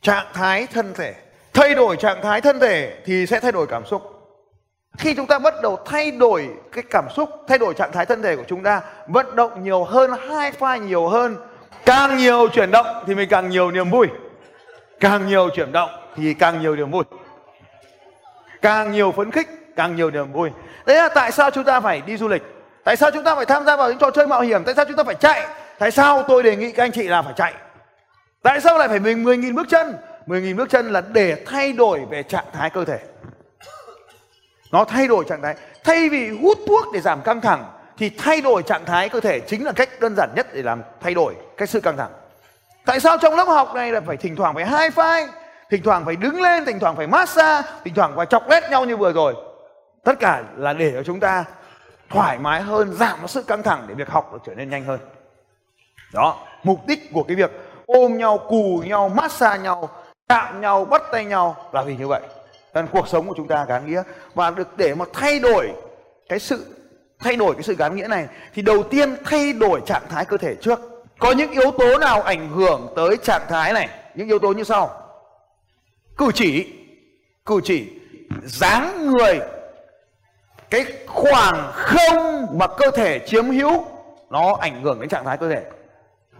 Trạng 0.03 0.27
thái 0.35 0.67
thân 0.67 0.95
thể. 0.95 1.15
Thay 1.55 1.75
đổi 1.75 1.97
trạng 1.97 2.23
thái 2.23 2.41
thân 2.41 2.61
thể 2.61 2.99
thì 3.05 3.27
sẽ 3.27 3.41
thay 3.41 3.53
đổi 3.53 3.67
cảm 3.67 3.87
xúc. 3.87 4.03
Khi 4.99 5.15
chúng 5.15 5.27
ta 5.27 5.39
bắt 5.39 5.55
đầu 5.63 5.79
thay 5.85 6.11
đổi 6.11 6.49
cái 6.73 6.85
cảm 6.91 7.05
xúc, 7.17 7.31
thay 7.49 7.59
đổi 7.59 7.75
trạng 7.75 7.93
thái 7.93 8.07
thân 8.07 8.23
thể 8.23 8.37
của 8.37 8.45
chúng 8.49 8.63
ta, 8.63 8.83
vận 9.07 9.37
động 9.37 9.65
nhiều 9.65 9.85
hơn 9.85 10.11
hai 10.29 10.53
pha 10.53 10.77
nhiều 10.77 11.09
hơn, 11.09 11.37
càng 11.85 12.17
nhiều 12.17 12.49
chuyển 12.49 12.71
động 12.71 12.87
thì 13.07 13.15
mình 13.15 13.29
càng 13.29 13.49
nhiều 13.49 13.71
niềm 13.71 13.91
vui. 13.91 14.07
Càng 15.01 15.27
nhiều 15.27 15.49
chuyển 15.55 15.73
động 15.73 15.91
thì 16.17 16.35
càng 16.35 16.61
nhiều 16.61 16.77
niềm 16.77 16.91
vui. 16.91 17.05
Càng 18.63 18.93
nhiều 18.93 19.13
phấn 19.13 19.31
khích, 19.31 19.49
càng 19.77 19.97
nhiều 19.97 20.11
niềm 20.11 20.33
vui. 20.33 20.51
Đấy 20.87 20.97
là 20.97 21.09
tại 21.09 21.33
sao 21.33 21.51
chúng 21.51 21.65
ta 21.65 21.81
phải 21.81 22.01
đi 22.01 22.17
du 22.17 22.29
lịch? 22.29 22.43
Tại 22.85 22.97
sao 22.97 23.11
chúng 23.11 23.25
ta 23.25 23.35
phải 23.35 23.47
tham 23.47 23.65
gia 23.65 23.77
vào 23.77 23.89
những 23.89 23.99
trò 23.99 24.11
chơi 24.11 24.27
mạo 24.27 24.41
hiểm? 24.41 24.65
Tại 24.65 24.75
sao 24.75 24.85
chúng 24.85 24.97
ta 24.97 25.05
phải 25.05 25.15
chạy? 25.15 25.47
Tại 25.79 25.91
sao 25.91 26.23
tôi 26.23 26.43
đề 26.43 26.57
nghị 26.57 26.73
các 26.73 26.85
anh 26.85 26.93
chị 26.93 27.03
là 27.03 27.23
phải 27.23 27.35
chạy? 27.37 27.55
Tại 28.43 28.61
sao 28.61 28.79
lại 28.79 28.89
phải 28.89 28.99
mình 28.99 29.25
10.000 29.25 29.55
bước 29.55 29.67
chân? 29.69 29.97
10.000 30.27 30.57
bước 30.57 30.71
chân 30.71 30.93
là 30.93 31.03
để 31.13 31.45
thay 31.47 31.73
đổi 31.73 32.01
về 32.11 32.23
trạng 32.23 32.45
thái 32.53 32.71
cơ 32.71 32.85
thể. 32.85 32.99
Nó 34.73 34.85
thay 34.85 35.09
đổi 35.09 35.25
trạng 35.29 35.43
thái. 35.43 35.57
Thay 35.85 36.09
vì 36.09 36.39
hút 36.43 36.59
thuốc 36.67 36.85
để 36.93 37.01
giảm 37.01 37.23
căng 37.23 37.41
thẳng, 37.41 37.65
thì 37.99 38.11
thay 38.19 38.41
đổi 38.41 38.63
trạng 38.63 38.85
thái 38.85 39.09
cơ 39.09 39.21
thể 39.21 39.41
chính 39.41 39.65
là 39.65 39.73
cách 39.73 39.89
đơn 40.01 40.15
giản 40.17 40.31
nhất 40.37 40.47
để 40.53 40.63
làm 40.63 40.83
thay 41.01 41.15
đổi 41.15 41.35
cái 41.57 41.69
sự 41.69 41.81
căng 41.81 41.97
thẳng. 41.97 42.11
Tại 42.87 43.01
sao 43.01 43.19
trong 43.19 43.37
lớp 43.37 43.45
học 43.45 43.75
này 43.75 43.93
là 43.93 44.01
phải 44.01 44.17
thỉnh 44.17 44.37
thoảng 44.37 44.55
phải 44.55 44.67
hai 44.67 44.91
file 44.91 45.29
thỉnh 45.71 45.83
thoảng 45.83 46.05
phải 46.05 46.17
đứng 46.17 46.41
lên, 46.41 46.65
thỉnh 46.65 46.79
thoảng 46.79 46.97
phải 46.97 47.07
massage, 47.07 47.69
thỉnh 47.85 47.95
thoảng 47.95 48.13
phải 48.17 48.27
chọc 48.27 48.51
lét 48.51 48.71
nhau 48.71 48.85
như 48.85 48.97
vừa 48.97 49.13
rồi? 49.13 49.35
Tất 50.05 50.15
cả 50.21 50.43
là 50.57 50.73
để 50.73 50.93
cho 50.95 51.03
chúng 51.03 51.21
ta 51.21 51.45
thoải 52.11 52.39
mái 52.39 52.61
hơn, 52.61 52.93
giảm 52.93 53.29
sự 53.29 53.43
căng 53.43 53.63
thẳng 53.63 53.85
để 53.89 53.95
việc 53.95 54.09
học 54.09 54.33
được 54.33 54.39
trở 54.47 54.55
nên 54.55 54.71
nhanh 54.71 54.85
hơn 54.85 54.99
đó, 56.13 56.47
mục 56.63 56.87
đích 56.87 57.13
của 57.13 57.23
cái 57.23 57.37
việc 57.37 57.51
ôm 57.87 58.19
nhau, 58.19 58.39
cù 58.39 58.83
nhau, 58.87 59.09
massage 59.09 59.63
nhau, 59.63 59.89
chạm 60.29 60.61
nhau, 60.61 60.85
bắt 60.85 61.03
tay 61.13 61.25
nhau 61.25 61.57
là 61.73 61.83
vì 61.83 61.97
như 61.97 62.09
vậy. 62.09 62.21
Nên 62.75 62.87
cuộc 62.87 63.09
sống 63.09 63.29
của 63.29 63.35
chúng 63.37 63.49
ta 63.49 63.65
gắn 63.69 63.87
nghĩa. 63.87 64.03
Và 64.35 64.51
được 64.51 64.77
để 64.77 64.95
mà 64.95 65.05
thay 65.13 65.41
đổi 65.41 65.73
cái 66.29 66.39
sự, 66.39 66.67
thay 67.19 67.37
đổi 67.37 67.55
cái 67.55 67.63
sự 67.63 67.75
gắn 67.75 67.97
nghĩa 67.97 68.07
này, 68.09 68.27
thì 68.55 68.63
đầu 68.63 68.83
tiên 68.83 69.17
thay 69.25 69.53
đổi 69.53 69.81
trạng 69.87 70.03
thái 70.09 70.25
cơ 70.25 70.37
thể 70.37 70.55
trước. 70.55 70.81
Có 71.19 71.33
những 71.33 71.51
yếu 71.51 71.71
tố 71.71 71.99
nào 71.99 72.23
ảnh 72.23 72.49
hưởng 72.49 72.93
tới 72.97 73.17
trạng 73.23 73.43
thái 73.49 73.73
này? 73.73 73.89
Những 74.15 74.29
yếu 74.29 74.39
tố 74.39 74.53
như 74.53 74.65
sau. 74.65 74.91
Cử 76.17 76.31
chỉ 76.35 76.75
cử 77.47 77.61
chỉ. 77.65 77.89
Dáng 78.43 79.07
người, 79.07 79.41
cái 80.71 80.87
khoảng 81.07 81.71
không 81.73 82.47
mà 82.59 82.67
cơ 82.67 82.91
thể 82.91 83.19
chiếm 83.27 83.51
hữu, 83.51 83.85
nó 84.31 84.57
ảnh 84.61 84.83
hưởng 84.83 85.01
đến 85.01 85.09
trạng 85.09 85.25
thái 85.25 85.37
cơ 85.37 85.49
thể 85.49 85.63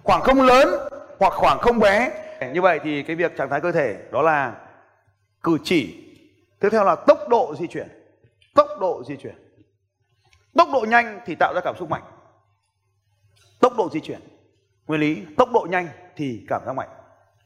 khoảng 0.09 0.23
không 0.23 0.43
lớn 0.43 0.69
hoặc 1.19 1.33
khoảng 1.37 1.59
không 1.59 1.79
bé. 1.79 2.11
Như 2.53 2.63
vậy 2.63 2.81
thì 2.83 3.03
cái 3.03 3.17
việc 3.17 3.37
trạng 3.37 3.51
thái 3.51 3.61
cơ 3.61 3.73
thể 3.73 3.99
đó 4.13 4.23
là 4.23 4.55
cử 5.43 5.59
chỉ. 5.65 6.05
Tiếp 6.61 6.69
theo 6.73 6.85
là 6.85 6.97
tốc 7.07 7.29
độ 7.29 7.55
di 7.59 7.67
chuyển. 7.67 7.89
Tốc 8.55 8.69
độ 8.81 9.05
di 9.05 9.17
chuyển. 9.17 9.35
Tốc 10.57 10.69
độ 10.73 10.87
nhanh 10.89 11.21
thì 11.27 11.35
tạo 11.35 11.55
ra 11.55 11.61
cảm 11.65 11.75
xúc 11.79 11.91
mạnh. 11.91 12.03
Tốc 13.61 13.73
độ 13.77 13.89
di 13.93 14.01
chuyển, 14.01 14.21
nguyên 14.87 15.01
lý, 15.01 15.25
tốc 15.37 15.49
độ 15.53 15.67
nhanh 15.71 15.89
thì 16.17 16.45
cảm 16.49 16.63
giác 16.67 16.73
mạnh. 16.73 16.89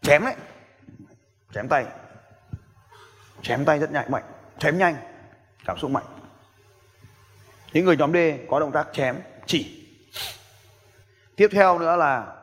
Chém 0.02 0.24
đấy. 0.24 0.34
Chém 1.54 1.68
tay. 1.68 1.84
Chém 3.42 3.64
tay 3.64 3.78
rất 3.78 3.92
nhạy, 3.92 4.08
mạnh. 4.08 4.24
Chém 4.58 4.78
nhanh, 4.78 4.94
cảm 5.64 5.78
xúc 5.78 5.90
mạnh. 5.90 6.04
Những 7.72 7.84
người 7.84 7.96
nhóm 7.96 8.12
D 8.12 8.16
có 8.50 8.60
động 8.60 8.72
tác 8.72 8.88
chém, 8.92 9.16
chỉ. 9.46 9.88
Tiếp 11.36 11.48
theo 11.52 11.78
nữa 11.78 11.96
là 11.96 12.38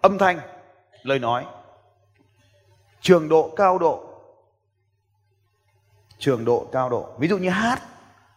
âm 0.00 0.18
thanh, 0.18 0.40
lời 1.02 1.18
nói, 1.18 1.46
trường 3.00 3.28
độ 3.28 3.54
cao 3.56 3.78
độ, 3.78 4.06
trường 6.18 6.44
độ 6.44 6.68
cao 6.72 6.90
độ. 6.90 7.14
Ví 7.18 7.28
dụ 7.28 7.38
như 7.38 7.50
hát 7.50 7.82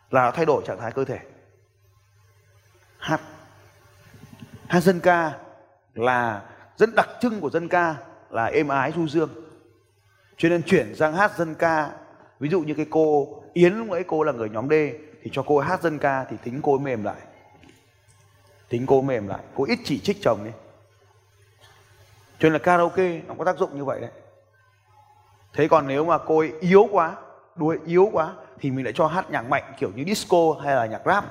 là 0.10 0.32
thay 0.32 0.46
đổi 0.46 0.64
trạng 0.66 0.80
thái 0.80 0.92
cơ 0.92 1.06
thể. 1.06 1.20
Hát. 2.98 3.22
Hát 4.68 4.80
dân 4.80 5.00
ca 5.00 5.40
là 5.94 6.42
rất 6.78 6.90
đặc 6.96 7.10
trưng 7.22 7.42
của 7.42 7.50
dân 7.50 7.68
ca 7.68 7.96
là 8.30 8.46
êm 8.46 8.68
ái 8.68 8.92
du 8.92 9.08
dương. 9.08 9.30
Cho 10.38 10.50
nên 10.50 10.64
chuyển 10.64 10.96
sang 10.96 11.14
hát 11.14 11.38
dân 11.38 11.56
ca, 11.56 11.92
ví 12.40 12.50
dụ 12.50 12.62
như 12.62 12.74
cái 12.74 12.86
cô 12.90 13.28
yến, 13.54 13.74
lúc 13.74 13.90
ấy 13.90 14.04
cô 14.08 14.24
là 14.24 14.32
người 14.32 14.50
nhóm 14.50 14.70
D, 14.70 14.74
thì 15.24 15.30
cho 15.34 15.44
cô 15.48 15.60
hát 15.60 15.82
dân 15.82 16.00
ca 16.00 16.26
thì 16.30 16.38
tính 16.44 16.60
cô 16.64 16.78
mềm 16.78 17.04
lại. 17.04 17.22
Tính 18.70 18.86
cô 18.86 19.02
mềm 19.02 19.28
lại. 19.28 19.44
Cô 19.56 19.66
ít 19.66 19.80
chỉ 19.84 20.00
trích 20.00 20.18
chồng 20.22 20.40
đi 20.44 20.52
cho 22.44 22.50
nên 22.50 22.54
là 22.54 22.60
karaoke 22.60 23.22
nó 23.28 23.34
có 23.38 23.46
tác 23.46 23.58
dụng 23.58 23.78
như 23.78 23.86
vậy 23.86 24.00
đấy. 24.02 24.10
Thế 25.54 25.68
còn 25.68 25.88
nếu 25.88 26.06
mà 26.06 26.18
cô 26.18 26.40
ấy 26.40 26.54
yếu 26.60 26.88
quá 26.92 27.16
đuôi 27.56 27.80
yếu 27.86 28.10
quá, 28.14 28.34
thì 28.60 28.72
mình 28.72 28.86
lại 28.86 28.94
cho 28.96 29.08
hát 29.08 29.32
nhạc 29.32 29.42
mạnh, 29.42 29.64
kiểu 29.80 29.92
như 29.96 30.04
disco 30.04 30.38
hay 30.64 30.76
là 30.76 30.86
nhạc 30.86 31.02
rap, 31.06 31.26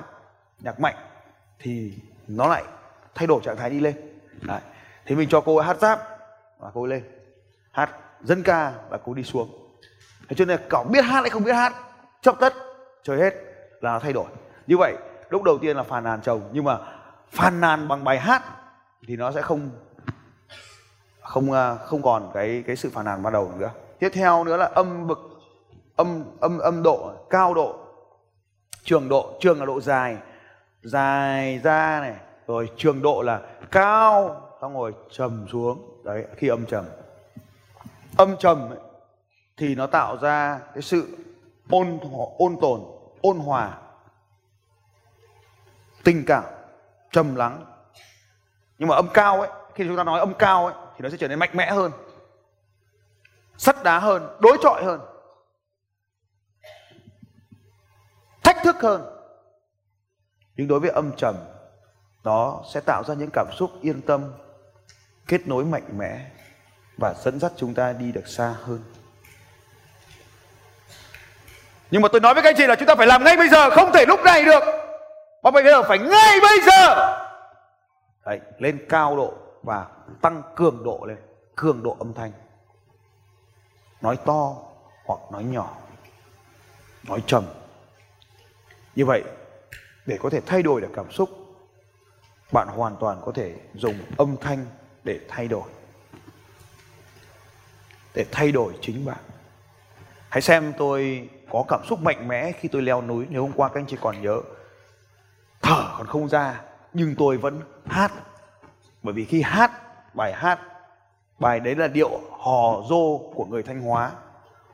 nhạc 0.59 0.79
mạnh, 0.79 0.95
thì 1.59 1.93
nó 2.27 2.47
lại 2.47 2.63
thay 3.15 3.27
đổi 3.27 3.41
trạng 3.43 3.57
thái 3.57 3.69
đi 3.69 3.79
lên. 3.79 3.95
Đấy. 4.41 4.59
thế 5.05 5.15
mình 5.15 5.29
cho 5.29 5.41
cô 5.41 5.57
ấy 5.57 5.67
hát 5.67 5.77
rap 5.79 5.99
và 6.59 6.71
cô 6.73 6.83
ấy 6.83 6.89
lên. 6.89 7.03
Hát 7.71 7.89
dân 8.23 8.43
ca 8.43 8.73
và 8.89 8.97
cô 8.97 9.13
đi 9.13 9.23
xuống. 9.23 9.49
Thế 10.29 10.35
cho 10.35 10.45
nên 10.45 10.59
cậu 10.69 10.83
biết 10.83 11.05
hát 11.05 11.21
hay 11.21 11.29
không 11.29 11.43
biết 11.43 11.53
hát 11.53 11.73
chấp 12.21 12.35
tất, 12.39 12.53
chơi 13.03 13.17
hết 13.17 13.33
là 13.81 13.99
thay 13.99 14.13
đổi. 14.13 14.27
Như 14.67 14.77
vậy, 14.77 14.95
lúc 15.29 15.43
đầu 15.43 15.57
tiên 15.57 15.77
là 15.77 15.83
phàn 15.83 16.03
nàn 16.03 16.21
chồng, 16.21 16.41
nhưng 16.53 16.63
mà 16.63 16.77
phàn 17.29 17.61
nàn 17.61 17.87
bằng 17.87 18.03
bài 18.03 18.19
hát 18.19 18.43
thì 19.07 19.15
nó 19.15 19.31
sẽ 19.31 19.41
không 19.41 19.69
không 21.23 21.51
ờ, 21.51 21.77
không 21.85 22.01
còn 22.01 22.31
cái 22.33 22.63
cái 22.67 22.75
sự 22.75 22.89
phàn 22.89 23.05
nàn 23.05 23.23
ban 23.23 23.33
đầu 23.33 23.51
nữa. 23.57 23.71
Tiếp 23.99 24.09
theo 24.13 24.43
nữa 24.43 24.57
là 24.57 24.65
âm 24.65 25.07
bực 25.07 25.19
âm 25.95 26.23
âm 26.39 26.59
âm 26.59 26.83
độ 26.83 27.11
cao 27.29 27.53
độ 27.53 27.75
trường 28.83 29.09
độ 29.09 29.33
trường 29.39 29.59
là 29.59 29.65
độ 29.65 29.81
dài 29.81 30.17
dài 30.83 31.59
ra 31.63 31.99
này 32.01 32.15
rồi 32.47 32.69
trường 32.77 33.01
độ 33.01 33.21
là 33.21 33.41
cao 33.71 34.41
xong 34.61 34.73
rồi 34.73 34.93
trầm 35.11 35.45
xuống. 35.51 36.03
Đấy 36.03 36.25
khi 36.37 36.47
âm 36.47 36.65
trầm. 36.65 36.85
Âm 38.17 38.37
trầm 38.37 38.69
ấy, 38.69 38.79
thì 39.57 39.75
nó 39.75 39.87
tạo 39.87 40.17
ra 40.17 40.59
cái 40.73 40.81
sự 40.81 41.17
ôn 41.69 41.99
ôn 42.37 42.57
tồn 42.61 42.81
ôn 43.21 43.37
hòa 43.37 43.77
tình 46.03 46.23
cảm 46.27 46.43
trầm 47.11 47.35
lắng. 47.35 47.65
Nhưng 48.77 48.89
mà 48.89 48.95
âm 48.95 49.07
cao 49.13 49.41
ấy 49.41 49.49
khi 49.75 49.83
chúng 49.87 49.97
ta 49.97 50.03
nói 50.03 50.19
âm 50.19 50.33
cao 50.33 50.65
ấy 50.65 50.75
thì 50.95 50.99
nó 50.99 51.09
sẽ 51.09 51.17
trở 51.17 51.27
nên 51.27 51.39
mạnh 51.39 51.49
mẽ 51.53 51.71
hơn 51.71 51.91
sắt 53.57 53.83
đá 53.83 53.99
hơn 53.99 54.37
đối 54.39 54.57
chọi 54.63 54.83
hơn 54.83 54.99
thách 58.43 58.63
thức 58.63 58.75
hơn. 58.81 59.01
Nhưng 60.55 60.67
đối 60.67 60.79
với 60.79 60.89
âm 60.89 61.11
trầm 61.17 61.35
nó 62.23 62.61
sẽ 62.73 62.79
tạo 62.79 63.03
ra 63.03 63.13
những 63.13 63.29
cảm 63.33 63.47
xúc 63.57 63.71
yên 63.81 64.01
tâm 64.01 64.33
kết 65.27 65.47
nối 65.47 65.65
mạnh 65.65 65.97
mẽ 65.97 66.29
và 66.97 67.13
dẫn 67.23 67.39
dắt 67.39 67.51
chúng 67.57 67.73
ta 67.73 67.93
đi 67.93 68.11
được 68.11 68.27
xa 68.27 68.55
hơn. 68.63 68.83
Nhưng 71.91 72.01
mà 72.01 72.07
tôi 72.11 72.21
nói 72.21 72.33
với 72.33 72.43
các 72.43 72.49
anh 72.49 72.55
chị 72.57 72.67
là 72.67 72.75
chúng 72.75 72.87
ta 72.87 72.95
phải 72.95 73.07
làm 73.07 73.23
ngay 73.23 73.37
bây 73.37 73.49
giờ 73.49 73.69
không 73.69 73.91
thể 73.93 74.05
lúc 74.05 74.19
này 74.23 74.45
được. 74.45 74.63
Mà 75.43 75.51
bây 75.51 75.63
giờ 75.63 75.83
phải 75.83 75.99
ngay 75.99 76.39
bây 76.41 76.61
giờ. 76.61 76.95
Đấy, 78.25 78.39
lên 78.59 78.85
cao 78.89 79.17
độ 79.17 79.33
và 79.63 79.85
tăng 80.21 80.41
cường 80.55 80.83
độ 80.83 81.05
lên, 81.07 81.17
cường 81.55 81.83
độ 81.83 81.95
âm 81.99 82.13
thanh. 82.13 82.31
Nói 84.01 84.17
to 84.25 84.55
hoặc 85.05 85.19
nói 85.31 85.43
nhỏ, 85.43 85.77
nói 87.07 87.23
trầm. 87.27 87.45
Như 88.95 89.05
vậy, 89.05 89.23
để 90.05 90.17
có 90.21 90.29
thể 90.29 90.41
thay 90.45 90.63
đổi 90.63 90.81
được 90.81 90.91
cảm 90.95 91.11
xúc, 91.11 91.29
bạn 92.51 92.67
hoàn 92.67 92.95
toàn 92.99 93.21
có 93.25 93.31
thể 93.31 93.55
dùng 93.73 93.95
âm 94.17 94.37
thanh 94.41 94.65
để 95.03 95.19
thay 95.27 95.47
đổi, 95.47 95.69
để 98.13 98.25
thay 98.31 98.51
đổi 98.51 98.73
chính 98.81 99.05
bạn. 99.05 99.19
Hãy 100.29 100.41
xem 100.41 100.73
tôi 100.77 101.29
có 101.51 101.65
cảm 101.67 101.79
xúc 101.85 101.99
mạnh 101.99 102.27
mẽ 102.27 102.51
khi 102.51 102.67
tôi 102.67 102.81
leo 102.81 103.01
núi. 103.01 103.27
Nếu 103.29 103.41
hôm 103.41 103.51
qua 103.55 103.69
các 103.69 103.79
anh 103.79 103.87
chị 103.87 103.97
còn 104.01 104.21
nhớ, 104.21 104.41
thở 105.61 105.93
còn 105.97 106.07
không 106.07 106.29
ra, 106.29 106.61
nhưng 106.93 107.15
tôi 107.17 107.37
vẫn 107.37 107.61
hát. 107.85 108.11
Bởi 109.03 109.13
vì 109.13 109.25
khi 109.25 109.41
hát 109.41 109.71
bài 110.13 110.33
hát. 110.33 110.59
Bài 111.39 111.59
đấy 111.59 111.75
là 111.75 111.87
điệu 111.87 112.09
hò 112.39 112.81
dô 112.89 113.17
của 113.35 113.45
người 113.45 113.63
thanh 113.63 113.81
hóa. 113.81 114.11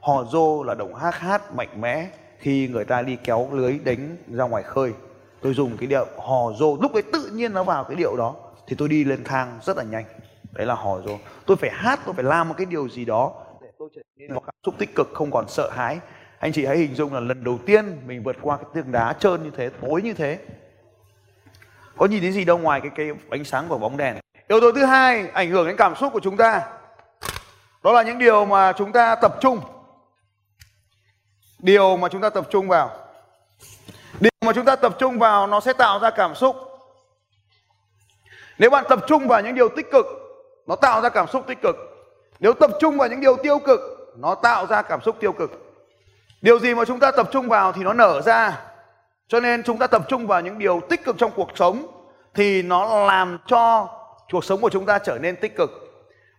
Hò 0.01 0.23
dô 0.23 0.63
là 0.63 0.75
động 0.75 0.95
hát 0.95 1.15
hát 1.15 1.53
mạnh 1.55 1.81
mẽ 1.81 2.07
khi 2.37 2.67
người 2.67 2.85
ta 2.85 3.01
đi 3.01 3.17
kéo 3.23 3.49
lưới 3.51 3.79
đánh 3.83 4.17
ra 4.27 4.43
ngoài 4.43 4.63
khơi. 4.63 4.93
Tôi 5.41 5.53
dùng 5.53 5.77
cái 5.77 5.87
điệu 5.87 6.05
hò 6.17 6.51
dô, 6.53 6.77
lúc 6.81 6.93
ấy 6.93 7.03
tự 7.13 7.29
nhiên 7.33 7.53
nó 7.53 7.63
vào 7.63 7.83
cái 7.83 7.95
điệu 7.95 8.15
đó, 8.17 8.35
thì 8.67 8.75
tôi 8.79 8.87
đi 8.87 9.03
lên 9.03 9.23
thang 9.23 9.59
rất 9.63 9.77
là 9.77 9.83
nhanh. 9.83 10.05
Đấy 10.51 10.65
là 10.65 10.75
hò 10.75 11.01
dô. 11.01 11.17
Tôi 11.45 11.57
phải 11.57 11.69
hát, 11.73 11.99
tôi 12.05 12.13
phải 12.13 12.23
làm 12.23 12.49
một 12.49 12.55
cái 12.57 12.65
điều 12.65 12.89
gì 12.89 13.05
đó 13.05 13.33
để 13.61 13.67
tôi 13.79 13.89
trở 13.95 14.01
nên 14.15 14.33
một 14.33 14.41
cảm 14.45 14.55
xúc 14.65 14.75
tích 14.77 14.95
cực, 14.95 15.09
không 15.13 15.31
còn 15.31 15.45
sợ 15.47 15.69
hãi. 15.73 15.99
Anh 16.39 16.51
chị 16.51 16.65
hãy 16.65 16.77
hình 16.77 16.95
dung 16.95 17.13
là 17.13 17.19
lần 17.19 17.43
đầu 17.43 17.57
tiên 17.65 18.01
mình 18.07 18.23
vượt 18.23 18.35
qua 18.41 18.57
cái 18.57 18.65
tường 18.73 18.91
đá 18.91 19.13
trơn 19.13 19.43
như 19.43 19.51
thế, 19.57 19.69
tối 19.81 20.01
như 20.01 20.13
thế. 20.13 20.39
Có 21.97 22.05
nhìn 22.05 22.21
thấy 22.21 22.31
gì 22.31 22.45
đâu 22.45 22.57
ngoài 22.57 22.81
cái 22.81 22.91
cái 22.95 23.11
ánh 23.29 23.43
sáng 23.43 23.65
của 23.69 23.77
bóng 23.77 23.97
đèn? 23.97 24.15
Yếu 24.49 24.61
tố 24.61 24.71
thứ 24.71 24.85
hai 24.85 25.29
ảnh 25.33 25.49
hưởng 25.49 25.67
đến 25.67 25.75
cảm 25.77 25.95
xúc 25.95 26.13
của 26.13 26.19
chúng 26.19 26.37
ta. 26.37 26.61
Đó 27.83 27.91
là 27.91 28.01
những 28.03 28.17
điều 28.19 28.45
mà 28.45 28.73
chúng 28.73 28.91
ta 28.91 29.15
tập 29.15 29.35
trung. 29.41 29.61
Điều 31.59 31.97
mà 31.97 32.09
chúng 32.09 32.21
ta 32.21 32.29
tập 32.29 32.47
trung 32.49 32.67
vào. 32.67 32.91
Điều 34.19 34.31
mà 34.45 34.53
chúng 34.53 34.65
ta 34.65 34.75
tập 34.75 34.95
trung 34.99 35.19
vào 35.19 35.47
nó 35.47 35.59
sẽ 35.59 35.73
tạo 35.73 35.99
ra 35.99 36.09
cảm 36.09 36.35
xúc. 36.35 36.55
Nếu 38.57 38.69
bạn 38.69 38.85
tập 38.89 38.99
trung 39.07 39.27
vào 39.27 39.41
những 39.41 39.55
điều 39.55 39.69
tích 39.69 39.91
cực, 39.91 40.05
nó 40.67 40.75
tạo 40.75 41.01
ra 41.01 41.09
cảm 41.09 41.27
xúc 41.27 41.43
tích 41.47 41.61
cực. 41.61 41.75
Nếu 42.39 42.53
tập 42.53 42.71
trung 42.79 42.97
vào 42.97 43.07
những 43.07 43.21
điều 43.21 43.35
tiêu 43.35 43.59
cực, 43.59 43.79
nó 44.17 44.35
tạo 44.35 44.65
ra 44.65 44.81
cảm 44.81 45.01
xúc 45.01 45.15
tiêu 45.19 45.31
cực. 45.31 45.51
Điều 46.41 46.59
gì 46.59 46.75
mà 46.75 46.85
chúng 46.85 46.99
ta 46.99 47.11
tập 47.11 47.29
trung 47.31 47.49
vào 47.49 47.71
thì 47.71 47.83
nó 47.83 47.93
nở 47.93 48.21
ra. 48.21 48.61
Cho 49.27 49.39
nên 49.39 49.63
chúng 49.63 49.77
ta 49.77 49.87
tập 49.87 50.01
trung 50.07 50.27
vào 50.27 50.41
những 50.41 50.59
điều 50.59 50.81
tích 50.89 51.05
cực 51.05 51.17
trong 51.17 51.31
cuộc 51.35 51.49
sống 51.55 51.85
thì 52.33 52.61
nó 52.61 53.05
làm 53.05 53.37
cho 53.47 53.87
cuộc 54.31 54.45
sống 54.45 54.61
của 54.61 54.69
chúng 54.69 54.85
ta 54.85 54.99
trở 54.99 55.19
nên 55.21 55.35
tích 55.35 55.55
cực. 55.55 55.69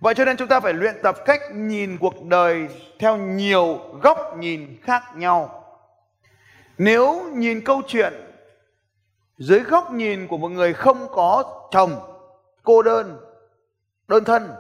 Vậy 0.01 0.15
cho 0.15 0.25
nên 0.25 0.37
chúng 0.37 0.49
ta 0.49 0.61
phải 0.61 0.73
luyện 0.73 0.95
tập 1.03 1.17
cách 1.25 1.41
nhìn 1.55 1.99
cuộc 1.99 2.25
đời 2.25 2.69
theo 2.99 3.17
nhiều 3.17 3.79
góc 4.03 4.37
nhìn 4.39 4.79
khác 4.83 5.03
nhau. 5.17 5.65
Nếu 6.79 7.31
nhìn 7.35 7.65
câu 7.65 7.83
chuyện 7.87 8.13
dưới 9.39 9.61
góc 9.61 9.93
nhìn 9.93 10.27
của 10.27 10.39
một 10.39 10.49
người 10.49 10.73
không 10.73 11.09
có 11.13 11.61
chồng, 11.71 11.93
cô 12.63 12.83
đơn 12.83 13.19
đơn 14.09 14.25
thân, 14.25 14.53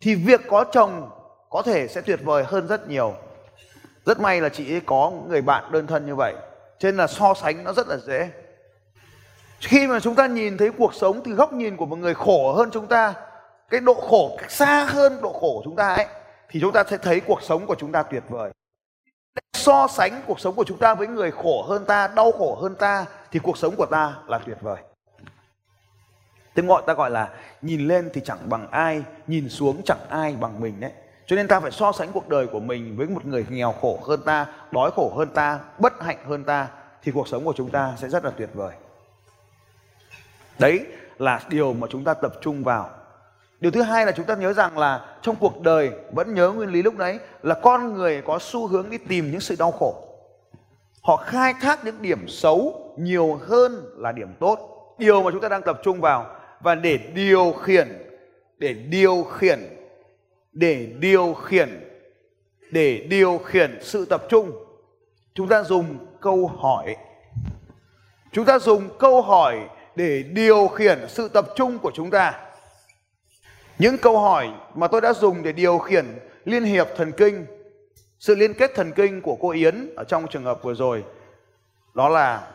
thì 0.00 0.14
việc 0.14 0.40
có 0.48 0.64
chồng 0.72 1.10
có 1.50 1.62
thể 1.62 1.88
sẽ 1.88 2.00
tuyệt 2.00 2.20
vời 2.24 2.44
hơn 2.46 2.66
rất 2.66 2.88
nhiều. 2.88 3.14
Rất 4.06 4.20
may 4.20 4.40
là 4.40 4.48
chị 4.48 4.74
ấy 4.74 4.80
có 4.86 5.12
người 5.28 5.42
bạn 5.42 5.72
đơn 5.72 5.86
thân 5.86 6.06
như 6.06 6.14
vậy, 6.14 6.34
cho 6.78 6.88
nên 6.88 6.96
là 6.96 7.06
so 7.06 7.34
sánh 7.34 7.64
nó 7.64 7.72
rất 7.72 7.88
là 7.88 7.96
dễ 7.96 8.30
khi 9.60 9.86
mà 9.86 10.00
chúng 10.00 10.14
ta 10.14 10.26
nhìn 10.26 10.58
thấy 10.58 10.70
cuộc 10.78 10.94
sống 10.94 11.20
từ 11.24 11.32
góc 11.32 11.52
nhìn 11.52 11.76
của 11.76 11.86
một 11.86 11.96
người 11.96 12.14
khổ 12.14 12.52
hơn 12.52 12.70
chúng 12.72 12.86
ta, 12.86 13.14
cái 13.70 13.80
độ 13.80 13.94
khổ 13.94 14.38
xa 14.48 14.84
hơn 14.84 15.20
độ 15.22 15.32
khổ 15.32 15.40
của 15.40 15.62
chúng 15.64 15.76
ta 15.76 15.94
ấy, 15.94 16.06
thì 16.48 16.60
chúng 16.60 16.72
ta 16.72 16.84
sẽ 16.90 16.96
thấy 16.96 17.20
cuộc 17.20 17.42
sống 17.42 17.66
của 17.66 17.74
chúng 17.78 17.92
ta 17.92 18.02
tuyệt 18.02 18.22
vời. 18.28 18.50
So 19.52 19.88
sánh 19.88 20.22
cuộc 20.26 20.40
sống 20.40 20.54
của 20.54 20.64
chúng 20.64 20.78
ta 20.78 20.94
với 20.94 21.06
người 21.06 21.30
khổ 21.30 21.62
hơn 21.62 21.84
ta, 21.84 22.08
đau 22.08 22.32
khổ 22.32 22.58
hơn 22.62 22.74
ta, 22.74 23.06
thì 23.30 23.40
cuộc 23.42 23.58
sống 23.58 23.74
của 23.76 23.86
ta 23.86 24.14
là 24.26 24.38
tuyệt 24.38 24.58
vời. 24.60 24.76
Tiếng 26.54 26.66
gọi 26.66 26.82
ta 26.86 26.94
gọi 26.94 27.10
là 27.10 27.28
nhìn 27.62 27.88
lên 27.88 28.10
thì 28.14 28.20
chẳng 28.24 28.38
bằng 28.44 28.70
ai, 28.70 29.02
nhìn 29.26 29.48
xuống 29.48 29.82
chẳng 29.84 30.06
ai 30.08 30.36
bằng 30.40 30.60
mình 30.60 30.80
đấy. 30.80 30.92
Cho 31.26 31.36
nên 31.36 31.48
ta 31.48 31.60
phải 31.60 31.70
so 31.70 31.92
sánh 31.92 32.12
cuộc 32.12 32.28
đời 32.28 32.46
của 32.46 32.60
mình 32.60 32.96
với 32.96 33.06
một 33.06 33.26
người 33.26 33.46
nghèo 33.48 33.74
khổ 33.80 34.00
hơn 34.06 34.22
ta, 34.24 34.46
đói 34.70 34.90
khổ 34.90 35.12
hơn 35.16 35.28
ta, 35.34 35.58
bất 35.78 36.02
hạnh 36.02 36.18
hơn 36.28 36.44
ta, 36.44 36.68
thì 37.02 37.12
cuộc 37.12 37.28
sống 37.28 37.44
của 37.44 37.54
chúng 37.56 37.70
ta 37.70 37.94
sẽ 37.96 38.08
rất 38.08 38.24
là 38.24 38.30
tuyệt 38.30 38.50
vời 38.54 38.72
đấy 40.60 40.86
là 41.18 41.40
điều 41.48 41.72
mà 41.72 41.86
chúng 41.90 42.04
ta 42.04 42.14
tập 42.14 42.32
trung 42.40 42.64
vào. 42.64 42.90
Điều 43.60 43.70
thứ 43.70 43.82
hai 43.82 44.06
là 44.06 44.12
chúng 44.12 44.26
ta 44.26 44.34
nhớ 44.34 44.52
rằng 44.52 44.78
là 44.78 45.16
trong 45.22 45.36
cuộc 45.36 45.60
đời 45.60 45.90
vẫn 46.12 46.34
nhớ 46.34 46.50
nguyên 46.50 46.68
lý 46.68 46.82
lúc 46.82 46.96
đấy 46.96 47.18
là 47.42 47.54
con 47.54 47.94
người 47.94 48.22
có 48.22 48.38
xu 48.38 48.66
hướng 48.66 48.90
đi 48.90 48.98
tìm 48.98 49.30
những 49.30 49.40
sự 49.40 49.56
đau 49.58 49.70
khổ. 49.72 50.04
Họ 51.02 51.16
khai 51.16 51.54
thác 51.60 51.84
những 51.84 52.02
điểm 52.02 52.28
xấu 52.28 52.92
nhiều 52.98 53.40
hơn 53.46 53.90
là 53.96 54.12
điểm 54.12 54.28
tốt. 54.40 54.58
Điều 54.98 55.22
mà 55.22 55.30
chúng 55.30 55.40
ta 55.40 55.48
đang 55.48 55.62
tập 55.62 55.80
trung 55.84 56.00
vào 56.00 56.26
và 56.60 56.74
để 56.74 56.98
điều 57.14 57.52
khiển, 57.52 57.88
để 58.58 58.72
điều 58.72 59.22
khiển, 59.22 59.58
để 60.52 60.86
điều 60.98 61.34
khiển, 61.34 61.84
để 62.72 63.06
điều 63.10 63.38
khiển 63.38 63.78
sự 63.82 64.04
tập 64.04 64.22
trung, 64.28 64.52
chúng 65.34 65.48
ta 65.48 65.62
dùng 65.62 66.06
câu 66.20 66.46
hỏi. 66.46 66.96
Chúng 68.32 68.44
ta 68.44 68.58
dùng 68.58 68.88
câu 68.98 69.22
hỏi 69.22 69.60
để 69.98 70.22
điều 70.22 70.68
khiển 70.68 70.98
sự 71.08 71.28
tập 71.28 71.46
trung 71.56 71.78
của 71.78 71.90
chúng 71.94 72.10
ta. 72.10 72.40
Những 73.78 73.98
câu 73.98 74.18
hỏi 74.18 74.48
mà 74.74 74.88
tôi 74.88 75.00
đã 75.00 75.12
dùng 75.12 75.42
để 75.42 75.52
điều 75.52 75.78
khiển 75.78 76.18
liên 76.44 76.64
hiệp 76.64 76.88
thần 76.96 77.12
kinh, 77.12 77.46
sự 78.18 78.34
liên 78.34 78.54
kết 78.54 78.70
thần 78.74 78.92
kinh 78.92 79.20
của 79.20 79.36
cô 79.40 79.50
Yến 79.50 79.94
ở 79.96 80.04
trong 80.04 80.26
trường 80.28 80.44
hợp 80.44 80.62
vừa 80.62 80.74
rồi, 80.74 81.04
đó 81.94 82.08
là 82.08 82.50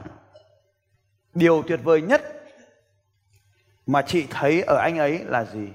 điều 1.34 1.64
tuyệt 1.68 1.80
vời 1.84 2.02
nhất 2.02 2.22
mà 3.86 4.02
chị 4.02 4.28
thấy 4.30 4.62
ở 4.62 4.78
anh 4.78 4.98
ấy 4.98 5.20
là 5.26 5.46
gì? 5.46 5.68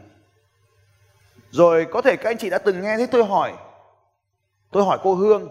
Rồi 1.51 1.87
có 1.91 2.03
thể 2.03 2.17
các 2.17 2.31
anh 2.31 2.39
chị 2.39 2.51
đã 2.51 2.59
từng 2.59 2.83
nghe 2.83 2.97
thấy 2.97 3.07
tôi 3.07 3.25
hỏi 3.25 3.53
tôi 4.71 4.85
hỏi 4.85 4.99
cô 5.03 5.15
hương, 5.15 5.49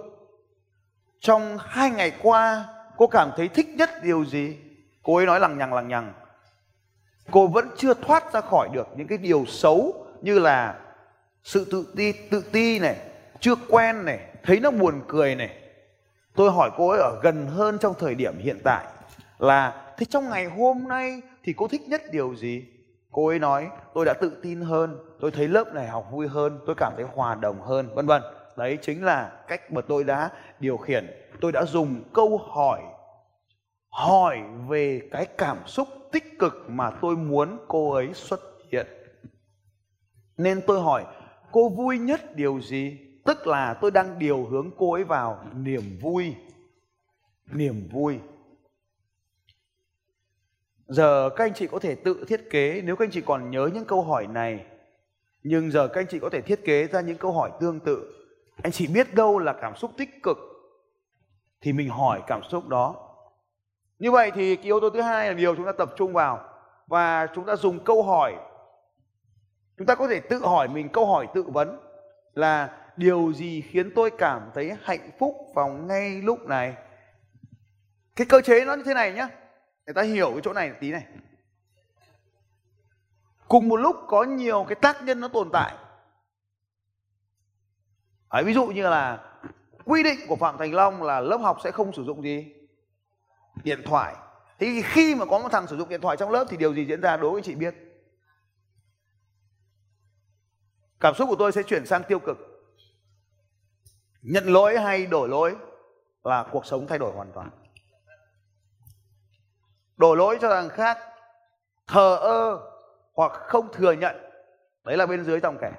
trong 1.20 1.58
hai 1.62 1.90
ngày 1.90 2.12
qua, 2.22 2.66
cô 2.98 3.08
cảm 3.08 3.32
thấy 3.38 3.48
thích 3.48 3.68
nhất 3.70 3.90
điều 4.04 4.26
gì? 4.26 4.58
Cô 5.08 5.16
ấy 5.16 5.26
nói 5.26 5.40
lằng 5.40 5.58
nhằng 5.58 5.74
lằng 5.74 5.88
nhằng. 5.88 6.14
Cô 7.32 7.48
vẫn 7.48 7.70
chưa 7.78 7.94
thoát 7.94 8.34
ra 8.34 8.42
khỏi 8.42 8.70
được 8.74 8.88
những 8.96 9.08
cái 9.08 9.18
điều 9.18 9.46
xấu 9.46 10.06
như 10.22 10.40
là 10.40 10.80
sự 11.44 11.66
tự 11.72 11.94
ti 11.96 12.12
tự 12.12 12.44
ti 12.52 12.80
này, 12.80 12.96
chưa 13.40 13.56
quen 13.70 14.06
này, 14.06 14.20
thấy 14.44 14.60
nó 14.60 14.72
buồn 14.72 15.02
cười 15.08 15.36
này. 15.36 15.58
Tôi 16.36 16.52
hỏi 16.52 16.72
cô 16.78 16.90
ấy 16.90 17.00
ở 17.00 17.20
gần 17.24 17.48
hơn 17.48 17.78
trong 17.82 17.94
thời 18.00 18.16
điểm 18.16 18.40
hiện 18.40 18.60
tại 18.64 18.86
là, 19.38 19.94
thế 19.98 20.06
trong 20.10 20.30
ngày 20.30 20.46
hôm 20.46 20.88
nay 20.88 21.22
thì 21.44 21.54
cô 21.58 21.68
thích 21.68 21.82
nhất 21.88 22.02
điều 22.12 22.36
gì? 22.36 22.66
Cô 23.12 23.28
ấy 23.28 23.40
nói, 23.40 23.68
tôi 23.94 24.06
đã 24.06 24.14
tự 24.14 24.40
tin 24.44 24.62
hơn, 24.62 24.98
tôi 25.20 25.32
thấy 25.32 25.48
lớp 25.48 25.74
này 25.74 25.88
học 25.88 26.08
vui 26.12 26.28
hơn, 26.28 26.60
tôi 26.66 26.76
cảm 26.78 26.94
thấy 26.96 27.06
hòa 27.14 27.36
đồng 27.36 27.62
hơn, 27.62 27.90
vân 27.96 28.06
vân. 28.06 28.22
Đấy 28.56 28.78
chính 28.82 29.06
là 29.06 29.32
cách 29.48 29.72
mà 29.72 29.82
tôi 29.82 30.04
đã 30.04 30.30
điều 30.60 30.78
khiển. 30.78 31.12
Tôi 31.42 31.52
đã 31.52 31.66
dùng 31.66 32.04
câu 32.14 32.38
hỏi 32.38 32.82
hỏi 33.98 34.44
về 34.68 35.01
cái 35.12 35.25
cảm 35.25 35.58
xúc 35.68 35.88
tích 36.12 36.39
cực 36.39 36.54
mà 36.68 36.92
tôi 37.01 37.16
muốn 37.16 37.58
cô 37.68 37.92
ấy 37.92 38.13
xuất 38.13 38.39
hiện. 38.72 38.88
Nên 40.38 40.62
tôi 40.68 40.82
hỏi, 40.82 41.06
cô 41.51 41.70
vui 41.70 41.98
nhất 41.98 42.36
điều 42.36 42.62
gì? 42.62 42.98
Tức 43.25 43.48
là 43.48 43.74
tôi 43.74 43.92
đang 43.92 44.20
điều 44.20 44.46
hướng 44.46 44.72
cô 44.77 44.94
ấy 44.94 45.04
vào 45.04 45.46
niềm 45.56 46.00
vui. 46.01 46.36
Niềm 47.46 47.89
vui. 47.92 48.20
Giờ 50.88 51.30
các 51.36 51.46
anh 51.46 51.54
chị 51.54 51.68
có 51.68 51.80
thể 51.80 51.96
tự 51.96 52.25
thiết 52.27 52.50
kế, 52.50 52.82
nếu 52.82 52.96
các 52.96 53.06
anh 53.06 53.12
chị 53.12 53.22
còn 53.22 53.51
nhớ 53.51 53.70
những 53.74 53.86
câu 53.86 54.01
hỏi 54.01 54.27
này, 54.27 54.66
nhưng 55.44 55.72
giờ 55.72 55.88
các 55.88 56.01
anh 56.01 56.08
chị 56.10 56.20
có 56.20 56.30
thể 56.30 56.42
thiết 56.42 56.66
kế 56.66 56.88
ra 56.88 57.01
những 57.01 57.18
câu 57.18 57.32
hỏi 57.32 57.51
tương 57.60 57.80
tự. 57.80 58.13
Anh 58.63 58.72
chị 58.72 58.88
biết 58.88 59.13
đâu 59.13 59.39
là 59.39 59.54
cảm 59.62 59.75
xúc 59.75 59.92
tích 59.98 60.10
cực? 60.24 60.38
Thì 61.62 61.74
mình 61.74 61.89
hỏi 61.89 62.22
cảm 62.27 62.42
xúc 62.50 62.68
đó 62.68 63.07
như 64.00 64.12
vậy 64.12 64.32
thì 64.36 64.56
cái 64.56 64.66
yếu 64.66 64.80
tố 64.80 64.89
thứ 64.89 65.01
hai 65.01 65.27
là 65.27 65.34
điều 65.34 65.56
chúng 65.56 65.66
ta 65.66 65.72
tập 65.72 65.94
trung 65.98 66.13
vào 66.13 66.50
và 66.88 67.27
chúng 67.36 67.46
ta 67.46 67.56
dùng 67.56 67.84
câu 67.84 68.04
hỏi. 68.04 68.36
Chúng 69.77 69.88
ta 69.88 69.96
có 69.96 70.08
thể 70.08 70.20
tự 70.20 70.39
hỏi 70.46 70.68
mình 70.68 70.89
câu 70.89 71.06
hỏi 71.06 71.27
tự 71.34 71.44
vấn 71.44 71.80
là 72.34 72.77
điều 72.98 73.34
gì 73.34 73.62
khiến 73.62 73.92
tôi 73.96 74.12
cảm 74.18 74.51
thấy 74.54 74.74
hạnh 74.82 75.10
phúc 75.20 75.36
vào 75.56 75.70
ngay 75.70 76.22
lúc 76.22 76.48
này? 76.48 76.75
Cái 78.16 78.27
cơ 78.30 78.42
chế 78.42 78.66
nó 78.66 78.74
như 78.75 78.84
thế 78.84 78.94
này 78.94 79.13
nhá. 79.13 79.30
Người 79.86 79.94
ta 79.94 80.01
hiểu 80.01 80.32
cái 80.32 80.42
chỗ 80.44 80.54
này 80.54 80.72
tí 80.80 80.92
này. 80.92 81.06
Cùng 83.48 83.68
một 83.68 83.77
lúc 83.77 83.96
có 84.08 84.24
nhiều 84.24 84.66
cái 84.68 84.75
tác 84.75 85.04
nhân 85.04 85.20
nó 85.20 85.27
tồn 85.27 85.50
tại. 85.54 85.74
Đấy, 88.34 88.44
ví 88.44 88.54
dụ 88.54 88.66
như 88.68 88.89
là 88.89 89.20
quy 89.86 90.04
định 90.04 90.20
của 90.27 90.36
phạm 90.36 90.58
thành 90.58 90.74
long 90.74 91.04
là 91.04 91.20
lớp 91.20 91.38
học 91.38 91.58
sẽ 91.63 91.72
không 91.72 91.94
sử 91.94 92.04
dụng 92.04 92.24
gì 92.24 92.54
điện 93.64 93.82
thoại. 93.86 94.16
Thì 94.60 94.82
khi 94.82 95.16
mà 95.16 95.26
có 95.26 95.40
một 95.40 95.50
thằng 95.52 95.68
sử 95.68 95.78
dụng 95.78 95.90
điện 95.90 96.02
thoại 96.02 96.18
trong 96.18 96.32
lớp 96.32 96.46
thì 96.50 96.58
điều 96.58 96.74
gì 96.74 96.86
diễn 96.86 97.02
ra 97.02 97.18
đối 97.18 97.32
với 97.32 97.42
chị 97.42 97.56
biết? 97.56 97.76
Cảm 101.00 101.16
xúc 101.16 101.30
của 101.30 101.36
tôi 101.40 101.52
sẽ 101.52 101.64
chuyển 101.64 101.86
sang 101.86 102.04
tiêu 102.08 102.20
cực. 102.20 102.38
Nhận 104.22 104.46
lỗi 104.46 104.80
hay 104.80 105.06
đổi 105.06 105.30
lỗi 105.30 105.56
là 106.24 106.46
cuộc 106.52 106.66
sống 106.66 106.88
thay 106.88 107.00
đổi 107.00 107.12
hoàn 107.12 107.32
toàn. 107.32 107.50
Đổ 109.98 110.16
lỗi 110.16 110.38
cho 110.42 110.50
thằng 110.50 110.70
khác, 110.70 110.98
thờ 111.88 112.16
ơ 112.16 112.60
hoặc 113.14 113.32
không 113.32 113.74
thừa 113.74 113.92
nhận, 113.92 114.16
đấy 114.84 114.98
là 114.98 115.06
bên 115.06 115.24
dưới 115.24 115.40
dòng 115.40 115.58
kẻ. 115.62 115.72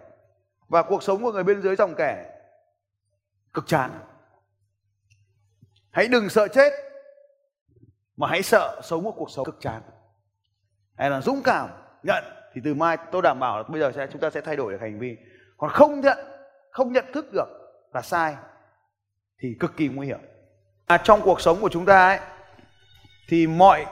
Và 0.69 0.83
cuộc 0.83 1.03
sống 1.03 1.23
của 1.23 1.33
người 1.33 1.45
bên 1.45 1.63
dưới 1.63 1.77
dòng 1.77 1.95
kẻ 1.95 2.41
cực 3.55 3.67
chán. 3.67 4.01
Hãy 5.91 6.09
đừng 6.09 6.29
sợ 6.29 6.49
chết 6.49 6.88
mà 8.19 8.29
hãy 8.29 8.43
sợ 8.43 8.81
sống 8.85 9.03
một 9.03 9.15
cuộc 9.17 9.31
sống 9.31 9.45
cực 9.45 9.61
chán. 9.61 9.83
Hay 10.97 11.11
là 11.11 11.21
dũng 11.21 11.43
cảm 11.45 11.69
nhận 12.03 12.25
thì 12.55 12.61
từ 12.65 12.75
mai 12.75 12.97
tôi 13.13 13.23
đảm 13.23 13.41
bảo 13.41 13.57
là 13.57 13.63
bây 13.69 13.81
giờ 13.81 13.93
sẽ 13.97 14.07
chúng 14.13 14.21
ta 14.21 14.31
sẽ 14.31 14.41
thay 14.41 14.57
đổi 14.57 14.73
được 14.73 14.79
hành 14.81 14.99
vi. 14.99 15.17
Còn 15.57 15.71
không 15.71 16.01
nhận 16.01 16.19
không 16.71 16.93
nhận 16.93 17.05
thức 17.15 17.33
được 17.33 17.49
là 17.95 18.03
sai 18.03 18.37
thì 19.43 19.49
cực 19.61 19.77
kỳ 19.77 19.89
nguy 19.89 20.07
hiểm. 20.07 20.19
À, 20.87 20.97
trong 20.97 21.21
cuộc 21.21 21.41
sống 21.41 21.59
của 21.61 21.69
chúng 21.69 21.85
ta 21.85 22.09
ấy 22.09 22.19
thì 23.29 23.47
mọi 23.47 23.87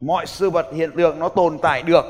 mọi 0.00 0.26
sự 0.26 0.50
vật 0.50 0.66
hiện 0.72 0.90
tượng 0.96 1.18
nó 1.18 1.28
tồn 1.28 1.58
tại 1.62 1.82
được 1.82 2.04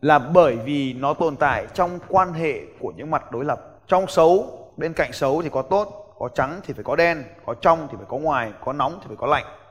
là 0.00 0.18
bởi 0.18 0.56
vì 0.56 0.92
nó 0.92 1.14
tồn 1.14 1.36
tại 1.36 1.66
trong 1.74 1.98
quan 2.08 2.32
hệ 2.32 2.60
của 2.80 2.92
những 2.96 3.10
mặt 3.10 3.32
đối 3.32 3.44
lập. 3.44 3.60
Trong 3.86 4.06
xấu 4.06 4.58
bên 4.76 4.92
cạnh 4.92 5.12
xấu 5.12 5.42
thì 5.42 5.48
có 5.48 5.62
tốt 5.62 6.14
có 6.18 6.28
trắng 6.28 6.60
thì 6.64 6.74
phải 6.74 6.84
có 6.84 6.96
đen 6.96 7.24
có 7.46 7.54
trong 7.54 7.88
thì 7.90 7.96
phải 7.96 8.06
có 8.08 8.18
ngoài 8.18 8.52
có 8.64 8.72
nóng 8.72 8.98
thì 9.00 9.06
phải 9.06 9.16
có 9.16 9.26
lạnh 9.26 9.61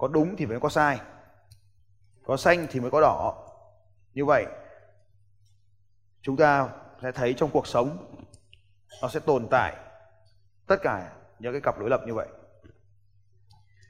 có 0.00 0.08
đúng 0.08 0.36
thì 0.36 0.46
mới 0.46 0.60
có 0.60 0.68
sai. 0.68 1.00
Có 2.24 2.36
xanh 2.36 2.66
thì 2.70 2.80
mới 2.80 2.90
có 2.90 3.00
đỏ. 3.00 3.46
Như 4.14 4.24
vậy, 4.24 4.46
chúng 6.22 6.36
ta 6.36 6.68
sẽ 7.02 7.12
thấy 7.12 7.34
trong 7.34 7.50
cuộc 7.50 7.66
sống, 7.66 8.14
nó 9.02 9.08
sẽ 9.08 9.20
tồn 9.20 9.48
tại 9.50 9.76
tất 10.66 10.76
cả 10.82 11.12
những 11.38 11.52
cái 11.52 11.60
cặp 11.60 11.78
đối 11.78 11.90
lập 11.90 12.00
như 12.06 12.14
vậy. 12.14 12.26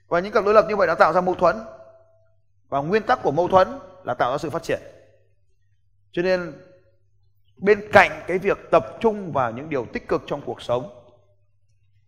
Và 0.09 0.21
những 0.21 0.33
cặp 0.33 0.45
đối 0.45 0.55
lập 0.55 0.67
như 0.69 0.76
vậy 0.76 0.87
nó 0.87 0.95
tạo 0.95 1.12
ra 1.12 1.21
mâu 1.21 1.35
thuẫn. 1.35 1.57
Và 2.69 2.79
nguyên 2.79 3.02
tắc 3.02 3.23
của 3.23 3.31
mâu 3.31 3.49
thuẫn 3.49 3.69
là 4.05 4.14
tạo 4.14 4.33
ra 4.33 4.38
sự 4.38 4.50
phát 4.50 4.62
triển. 4.62 4.81
Cho 6.12 6.23
nên, 6.23 6.52
bên 7.57 7.88
cạnh 7.93 8.25
cái 8.26 8.38
việc 8.38 8.59
tập 8.71 8.87
trung 9.00 9.33
vào 9.33 9.52
những 9.52 9.69
điều 9.69 9.87
tích 9.93 10.09
cực 10.09 10.23
trong 10.26 10.43
cuộc 10.47 10.62
sống, 10.62 11.12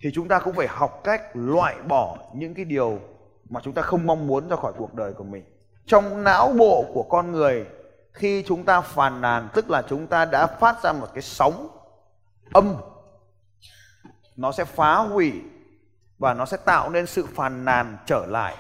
thì 0.01 0.11
chúng 0.15 0.29
ta 0.29 0.39
cũng 0.39 0.55
phải 0.55 0.67
học 0.69 1.01
cách 1.05 1.23
loại 1.35 1.77
bỏ 1.89 2.19
những 2.35 2.55
cái 2.55 2.65
điều 2.65 3.01
mà 3.53 3.61
chúng 3.65 3.75
ta 3.75 3.83
không 3.83 4.07
mong 4.07 4.27
muốn 4.27 4.49
ra 4.49 4.57
khỏi 4.57 4.73
cuộc 4.77 4.95
đời 4.95 5.13
của 5.13 5.25
mình. 5.25 5.45
Trong 5.87 6.25
não 6.25 6.53
bộ 6.59 6.85
của 6.95 7.03
con 7.03 7.33
người, 7.33 7.67
khi 8.13 8.45
chúng 8.47 8.65
ta 8.65 8.81
phàn 8.81 9.21
nàn, 9.21 9.49
tức 9.55 9.71
là 9.71 9.83
chúng 9.89 10.07
ta 10.07 10.25
đã 10.25 10.47
phát 10.47 10.83
ra 10.83 10.93
một 10.93 11.07
cái 11.15 11.23
sóng 11.23 11.69
âm, 12.53 12.77
nó 14.37 14.53
sẽ 14.53 14.65
phá 14.65 14.97
hủy 14.97 15.33
và 16.19 16.35
nó 16.35 16.47
sẽ 16.47 16.57
tạo 16.57 16.91
nên 16.91 17.07
sự 17.07 17.27
phàn 17.35 17.65
nàn 17.65 17.97
trở 18.07 18.27
lại. 18.27 18.57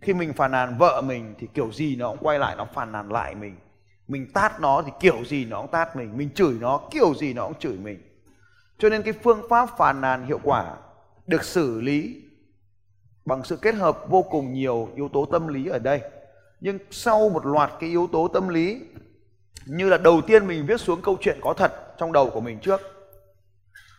Khi 0.00 0.14
mình 0.14 0.32
phàn 0.32 0.50
nàn 0.50 0.78
vợ 0.78 1.02
mình 1.04 1.34
thì 1.38 1.46
kiểu 1.54 1.72
gì 1.72 1.96
nó 1.96 2.08
cũng 2.08 2.18
quay 2.20 2.38
lại, 2.38 2.56
nó 2.56 2.66
phàn 2.74 2.92
nàn 2.92 3.12
lại 3.12 3.34
mình. 3.34 3.56
Mình 4.08 4.32
tát 4.34 4.60
nó 4.60 4.82
thì 4.82 4.92
kiểu 5.00 5.24
gì 5.24 5.44
nó 5.44 5.60
cũng 5.60 5.70
tát 5.70 5.96
mình. 5.96 6.16
Mình 6.16 6.30
chửi 6.34 6.54
nó, 6.60 6.80
kiểu 6.90 7.14
gì 7.14 7.34
nó 7.34 7.44
cũng 7.46 7.58
chửi 7.58 7.76
mình. 7.76 8.02
Cho 8.78 8.88
nên 8.88 9.02
cái 9.02 9.14
phương 9.22 9.42
pháp 9.50 9.68
phàn 9.78 10.00
nàn 10.00 10.26
hiệu 10.26 10.40
quả 10.42 10.76
được 11.26 11.44
xử 11.44 11.80
lý 11.80 12.22
bằng 13.26 13.44
sự 13.44 13.56
kết 13.56 13.74
hợp 13.74 14.08
vô 14.08 14.22
cùng 14.22 14.52
nhiều 14.52 14.88
yếu 14.96 15.08
tố 15.12 15.26
tâm 15.32 15.48
lý 15.48 15.66
ở 15.66 15.78
đây. 15.78 16.00
Nhưng 16.60 16.78
sau 16.90 17.28
một 17.28 17.46
loạt 17.46 17.70
cái 17.80 17.90
yếu 17.90 18.08
tố 18.12 18.28
tâm 18.28 18.48
lý, 18.48 18.80
như 19.66 19.88
là 19.88 19.98
đầu 19.98 20.20
tiên 20.20 20.46
mình 20.46 20.66
viết 20.66 20.80
xuống 20.80 21.02
câu 21.02 21.16
chuyện 21.20 21.38
có 21.40 21.54
thật 21.54 21.98
trong 21.98 22.12
đầu 22.12 22.30
của 22.30 22.40
mình 22.40 22.58
trước, 22.58 22.80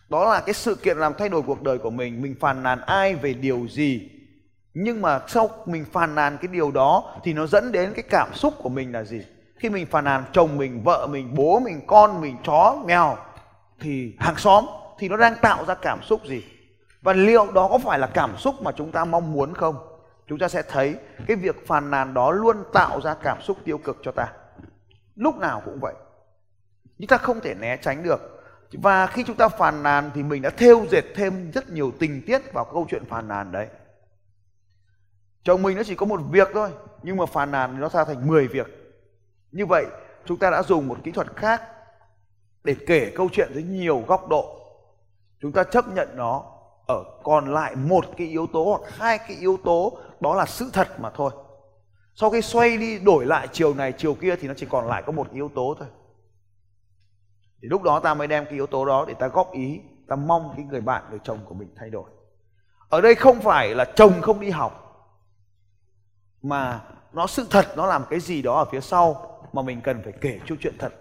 đó 0.10 0.34
là 0.34 0.42
cái 0.42 0.54
sự 0.54 0.76
kiện 0.76 0.98
làm 0.98 1.14
thay 1.18 1.30
đổi 1.30 1.42
cuộc 1.42 1.64
đời 1.64 1.78
của 1.78 1.90
mình 1.90 2.22
mình 2.22 2.36
phàn 2.40 2.64
nàn 2.64 2.82
ai 2.82 3.16
về 3.16 3.34
điều 3.34 3.68
gì. 3.68 4.10
Nhưng 4.74 5.02
mà 5.02 5.20
sau 5.28 5.50
mình 5.66 5.86
phàn 5.92 6.16
nàn 6.16 6.38
cái 6.42 6.48
điều 6.48 6.72
đó 6.72 7.16
thì 7.24 7.34
nó 7.34 7.48
dẫn 7.48 7.72
đến 7.72 7.94
cái 7.94 8.04
cảm 8.10 8.34
xúc 8.34 8.54
của 8.58 8.70
mình 8.70 8.92
là 8.92 9.04
gì? 9.04 9.22
Khi 9.60 9.70
mình 9.70 9.86
phàn 9.86 10.04
nàn 10.04 10.24
chồng 10.34 10.58
mình, 10.58 10.84
vợ 10.84 11.08
mình, 11.08 11.36
bố 11.36 11.60
mình, 11.60 11.82
con 11.88 12.22
mình, 12.22 12.38
chó, 12.46 12.84
mèo 12.86 13.18
thì 13.80 14.14
hàng 14.20 14.38
xóm 14.38 14.66
thì 15.00 15.10
nó 15.10 15.18
đang 15.18 15.36
tạo 15.42 15.66
ra 15.66 15.74
cảm 15.74 16.04
xúc 16.04 16.22
gì? 16.26 16.44
Và 17.02 17.14
liệu 17.14 17.52
đó 17.52 17.68
có 17.72 17.78
phải 17.78 18.00
là 18.00 18.08
cảm 18.08 18.38
xúc 18.38 18.56
mà 18.62 18.72
chúng 18.72 18.92
ta 18.92 19.06
mong 19.06 19.32
muốn 19.32 19.54
không? 19.54 19.98
Chúng 20.28 20.40
ta 20.40 20.48
sẽ 20.48 20.62
thấy 20.62 20.96
cái 21.28 21.38
việc 21.38 21.68
phàn 21.68 21.92
nàn 21.92 22.14
đó 22.14 22.32
luôn 22.32 22.64
tạo 22.74 23.02
ra 23.02 23.16
cảm 23.24 23.42
xúc 23.42 23.58
tiêu 23.64 23.78
cực 23.78 23.98
cho 24.04 24.12
ta. 24.12 24.34
Lúc 25.16 25.38
nào 25.38 25.62
cũng 25.66 25.80
vậy. 25.80 25.94
Chúng 27.00 27.08
ta 27.08 27.18
không 27.18 27.40
thể 27.40 27.56
né 27.56 27.78
tránh 27.78 28.04
được. 28.04 28.20
Và 28.72 29.08
khi 29.08 29.24
chúng 29.28 29.36
ta 29.36 29.50
phàn 29.50 29.84
nàn 29.84 30.12
thì 30.14 30.24
mình 30.24 30.42
đã 30.42 30.50
thêu 30.50 30.86
dệt 30.92 31.04
thêm 31.16 31.52
rất 31.52 31.70
nhiều 31.70 31.92
tình 32.00 32.22
tiết 32.28 32.54
vào 32.54 32.66
câu 32.66 32.86
chuyện 32.90 33.06
phàn 33.06 33.28
nàn 33.28 33.52
đấy. 33.52 33.68
Chồng 35.44 35.64
mình 35.64 35.78
nó 35.78 35.84
chỉ 35.84 35.96
có 35.96 36.06
một 36.06 36.22
việc 36.32 36.48
thôi, 36.54 36.70
nhưng 37.04 37.18
mà 37.18 37.26
phàn 37.26 37.52
nàn 37.52 37.80
nó 37.80 37.90
ra 37.90 38.06
thành 38.06 38.28
10 38.28 38.48
việc. 38.48 38.68
Như 39.52 39.66
vậy, 39.66 39.86
chúng 40.26 40.38
ta 40.38 40.50
đã 40.50 40.64
dùng 40.64 40.88
một 40.88 40.98
kỹ 41.04 41.12
thuật 41.12 41.36
khác 41.36 41.62
để 42.64 42.76
kể 42.88 43.12
câu 43.16 43.30
chuyện 43.32 43.52
với 43.54 43.64
nhiều 43.64 44.04
góc 44.08 44.28
độ. 44.30 44.60
Chúng 45.42 45.52
ta 45.52 45.64
chấp 45.64 45.88
nhận 45.88 46.10
nó 46.16 46.57
ở 46.88 47.04
còn 47.24 47.54
lại 47.54 47.76
một 47.76 48.06
cái 48.18 48.28
yếu 48.28 48.48
tố 48.48 48.64
hoặc 48.64 48.92
hai 48.98 49.18
cái 49.18 49.38
yếu 49.38 49.58
tố, 49.64 49.98
đó 50.20 50.36
là 50.36 50.46
sự 50.46 50.70
thật 50.74 51.00
mà 51.00 51.10
thôi. 51.10 51.32
Sau 52.16 52.30
khi 52.30 52.42
xoay 52.42 52.78
đi 52.78 53.00
đổi 53.00 53.26
lại 53.26 53.48
chiều 53.52 53.74
này, 53.74 53.94
chiều 53.98 54.14
kia 54.14 54.36
thì 54.36 54.48
nó 54.48 54.54
chỉ 54.58 54.66
còn 54.70 54.88
lại 54.88 55.04
có 55.06 55.12
một 55.12 55.32
yếu 55.32 55.50
tố 55.56 55.76
thôi. 55.80 55.88
Thì 57.62 57.68
lúc 57.68 57.84
đó 57.84 58.00
ta 58.00 58.14
mới 58.14 58.28
đem 58.28 58.46
cái 58.46 58.54
yếu 58.54 58.68
tố 58.68 58.86
đó 58.86 59.06
để 59.08 59.14
ta 59.14 59.28
góp 59.28 59.52
ý, 59.52 59.82
ta 60.08 60.16
mong 60.16 60.54
cái 60.56 60.66
người 60.66 60.82
bạn, 60.82 61.04
người 61.10 61.20
chồng 61.24 61.40
của 61.46 61.56
mình 61.56 61.74
thay 61.76 61.90
đổi. 61.90 62.10
Ở 62.90 63.02
đây 63.02 63.16
không 63.16 63.42
phải 63.42 63.76
là 63.76 63.86
chồng 63.96 64.22
không 64.22 64.40
đi 64.40 64.50
học, 64.50 64.84
mà 66.42 66.82
nó 67.14 67.28
sự 67.28 67.48
thật, 67.50 67.66
nó 67.78 67.86
làm 67.86 68.04
cái 68.10 68.20
gì 68.20 68.42
đó 68.42 68.58
ở 68.58 68.66
phía 68.72 68.82
sau 68.82 69.40
mà 69.54 69.62
mình 69.62 69.82
cần 69.82 70.02
phải 70.04 70.14
kể 70.22 70.40
câu 70.48 70.58
chuyện 70.62 70.76
thật 70.80 70.94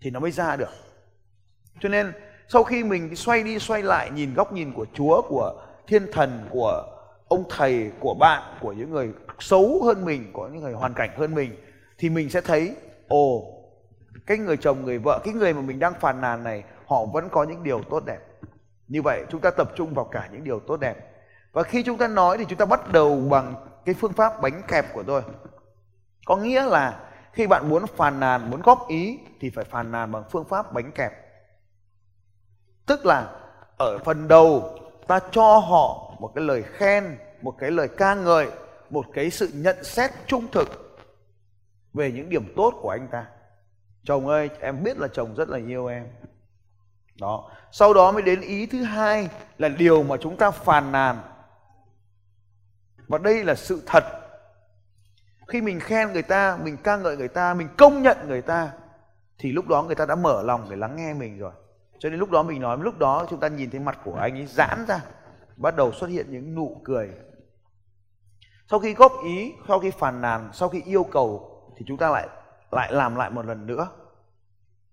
thì 0.00 0.10
nó 0.10 0.20
mới 0.20 0.30
ra 0.30 0.56
được. 0.56 0.70
Cho 1.80 1.88
nên 1.88 2.12
sau 2.48 2.64
khi 2.64 2.84
mình 2.84 3.16
xoay 3.16 3.42
đi 3.42 3.58
xoay 3.58 3.82
lại, 3.82 4.10
nhìn 4.10 4.34
góc 4.34 4.52
nhìn 4.52 4.72
của 4.72 4.86
Chúa, 4.94 5.22
của 5.22 5.62
thiên 5.86 6.12
thần, 6.12 6.46
của 6.50 6.82
ông 7.28 7.44
thầy, 7.50 7.90
của 8.00 8.14
bạn, 8.14 8.42
của 8.60 8.72
những 8.72 8.90
người 8.90 9.12
xấu 9.38 9.82
hơn 9.84 10.04
mình 10.04 10.30
có 10.32 10.48
những 10.52 10.62
người 10.62 10.72
hoàn 10.72 10.94
cảnh 10.94 11.10
hơn 11.16 11.34
mình, 11.34 11.56
thì 11.98 12.10
mình 12.10 12.30
sẽ 12.30 12.40
thấy, 12.40 12.76
ồ, 13.08 13.42
cái 14.26 14.38
người 14.38 14.56
chồng, 14.56 14.84
người 14.84 14.98
vợ, 14.98 15.20
cái 15.24 15.34
người 15.34 15.52
mà 15.52 15.60
mình 15.60 15.78
đang 15.78 15.94
phàn 16.00 16.20
nàn 16.20 16.44
này, 16.44 16.64
họ 16.86 17.04
vẫn 17.04 17.28
có 17.28 17.44
những 17.44 17.62
điều 17.62 17.82
tốt 17.90 18.02
đẹp. 18.06 18.18
Như 18.88 19.02
vậy, 19.02 19.24
chúng 19.30 19.40
ta 19.40 19.50
tập 19.50 19.70
trung 19.76 19.94
vào 19.94 20.04
cả 20.04 20.28
những 20.32 20.44
điều 20.44 20.60
tốt 20.60 20.76
đẹp. 20.80 20.96
Và 21.52 21.62
khi 21.62 21.82
chúng 21.82 21.98
ta 21.98 22.08
nói 22.08 22.38
thì 22.38 22.44
chúng 22.48 22.58
ta 22.58 22.64
bắt 22.66 22.92
đầu 22.92 23.20
bằng 23.30 23.54
cái 23.84 23.94
phương 23.94 24.12
pháp 24.12 24.42
bánh 24.42 24.62
kẹp 24.68 24.94
của 24.94 25.02
tôi. 25.02 25.22
Có 26.26 26.36
nghĩa 26.36 26.64
là 26.64 27.00
khi 27.32 27.46
bạn 27.46 27.68
muốn 27.68 27.86
phàn 27.86 28.20
nàn, 28.20 28.50
muốn 28.50 28.62
góp 28.62 28.88
ý 28.88 29.18
thì 29.40 29.50
phải 29.50 29.64
phàn 29.64 29.92
nàn 29.92 30.12
bằng 30.12 30.24
phương 30.30 30.44
pháp 30.44 30.72
bánh 30.72 30.92
kẹp 30.92 31.23
tức 32.86 33.06
là, 33.06 33.30
ở 33.78 33.98
phần 33.98 34.28
đầu, 34.28 34.78
ta 35.06 35.20
cho 35.30 35.58
họ 35.58 36.14
một 36.18 36.32
cái 36.34 36.44
lời 36.44 36.62
khen, 36.62 37.18
một 37.42 37.54
cái 37.58 37.70
lời 37.70 37.88
ca 37.96 38.14
ngợi, 38.14 38.48
một 38.90 39.06
cái 39.14 39.30
sự 39.30 39.50
nhận 39.54 39.84
xét 39.84 40.10
trung 40.26 40.46
thực 40.52 40.98
về 41.92 42.12
những 42.12 42.28
điểm 42.28 42.52
tốt 42.56 42.74
của 42.82 42.90
anh 42.90 43.08
ta. 43.12 43.26
Chồng 44.04 44.28
ơi, 44.28 44.50
em 44.60 44.82
biết 44.84 44.98
là 44.98 45.08
chồng 45.08 45.34
rất 45.34 45.48
là 45.48 45.58
yêu 45.58 45.86
em. 45.86 46.06
Đó. 47.20 47.50
Sau 47.72 47.94
đó 47.94 48.12
mới 48.12 48.22
đến 48.22 48.40
ý 48.40 48.66
thứ 48.66 48.82
hai 48.82 49.28
là 49.58 49.68
điều 49.68 50.02
mà 50.02 50.16
chúng 50.16 50.36
ta 50.36 50.50
phàn 50.50 50.92
nàn. 50.92 51.20
Và 53.08 53.18
đây 53.18 53.44
là 53.44 53.54
sự 53.54 53.82
thật. 53.86 54.04
Khi 55.48 55.60
mình 55.60 55.80
khen 55.80 56.12
người 56.12 56.22
ta, 56.22 56.58
mình 56.62 56.76
ca 56.76 56.96
ngợi 56.96 57.16
người 57.16 57.28
ta, 57.28 57.54
mình 57.54 57.68
công 57.78 58.02
nhận 58.02 58.16
người 58.28 58.42
ta, 58.42 58.70
thì 59.38 59.52
lúc 59.52 59.68
đó 59.68 59.82
người 59.82 59.94
ta 59.94 60.06
đã 60.06 60.14
mở 60.14 60.42
lòng 60.42 60.66
để 60.70 60.76
lắng 60.76 60.96
nghe 60.96 61.14
mình 61.14 61.38
rồi 61.38 61.52
cho 61.98 62.10
nên 62.10 62.18
lúc 62.18 62.30
đó 62.30 62.42
mình 62.42 62.60
nói, 62.60 62.78
lúc 62.80 62.98
đó 62.98 63.26
chúng 63.30 63.40
ta 63.40 63.48
nhìn 63.48 63.70
thấy 63.70 63.80
mặt 63.80 63.98
của 64.04 64.14
anh 64.14 64.34
ấy 64.34 64.46
giãn 64.46 64.84
ra, 64.88 65.00
bắt 65.56 65.76
đầu 65.76 65.92
xuất 65.92 66.06
hiện 66.06 66.26
những 66.30 66.54
nụ 66.54 66.80
cười. 66.84 67.10
Sau 68.70 68.78
khi 68.78 68.94
góp 68.94 69.12
ý, 69.24 69.52
sau 69.68 69.80
khi 69.80 69.90
phàn 69.90 70.20
nàn, 70.20 70.50
sau 70.52 70.68
khi 70.68 70.82
yêu 70.82 71.04
cầu 71.04 71.50
thì 71.76 71.84
chúng 71.88 71.98
ta 71.98 72.10
lại 72.10 72.28
lại 72.70 72.92
làm 72.92 73.16
lại 73.16 73.30
một 73.30 73.46
lần 73.46 73.66
nữa. 73.66 73.88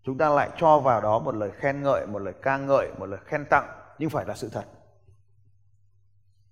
Chúng 0.03 0.17
ta 0.17 0.29
lại 0.29 0.49
cho 0.57 0.79
vào 0.79 1.01
đó 1.01 1.19
một 1.19 1.35
lời 1.35 1.51
khen 1.51 1.83
ngợi, 1.83 2.07
một 2.07 2.19
lời 2.19 2.33
ca 2.41 2.57
ngợi, 2.57 2.91
một 2.97 3.05
lời 3.05 3.19
khen 3.25 3.45
tặng, 3.45 3.67
nhưng 3.99 4.09
phải 4.09 4.25
là 4.25 4.35
sự 4.35 4.49
thật. 4.49 4.65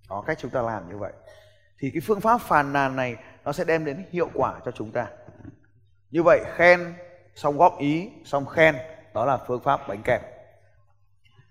Đó 0.10 0.24
cách 0.28 0.38
chúng 0.42 0.52
ta 0.52 0.62
làm 0.62 0.90
như 0.90 0.98
vậy. 0.98 1.14
Thì 1.80 1.92
cái 1.94 2.02
phương 2.06 2.22
pháp 2.22 2.42
phàn 2.42 2.74
nàn 2.74 2.96
này 2.96 3.16
nó 3.44 3.52
sẽ 3.52 3.64
đem 3.64 3.86
đến 3.86 4.06
hiệu 4.12 4.30
quả 4.34 4.60
cho 4.66 4.72
chúng 4.72 4.92
ta. 4.92 5.08
Như 6.12 6.24
vậy, 6.24 6.40
khen, 6.56 6.94
xong 7.36 7.58
góp 7.58 7.80
ý, 7.80 8.12
xong 8.26 8.46
khen, 8.46 8.76
đó 9.14 9.26
là 9.26 9.38
phương 9.48 9.64
pháp 9.64 9.88
bánh 9.88 10.02
kẹp 10.04 10.39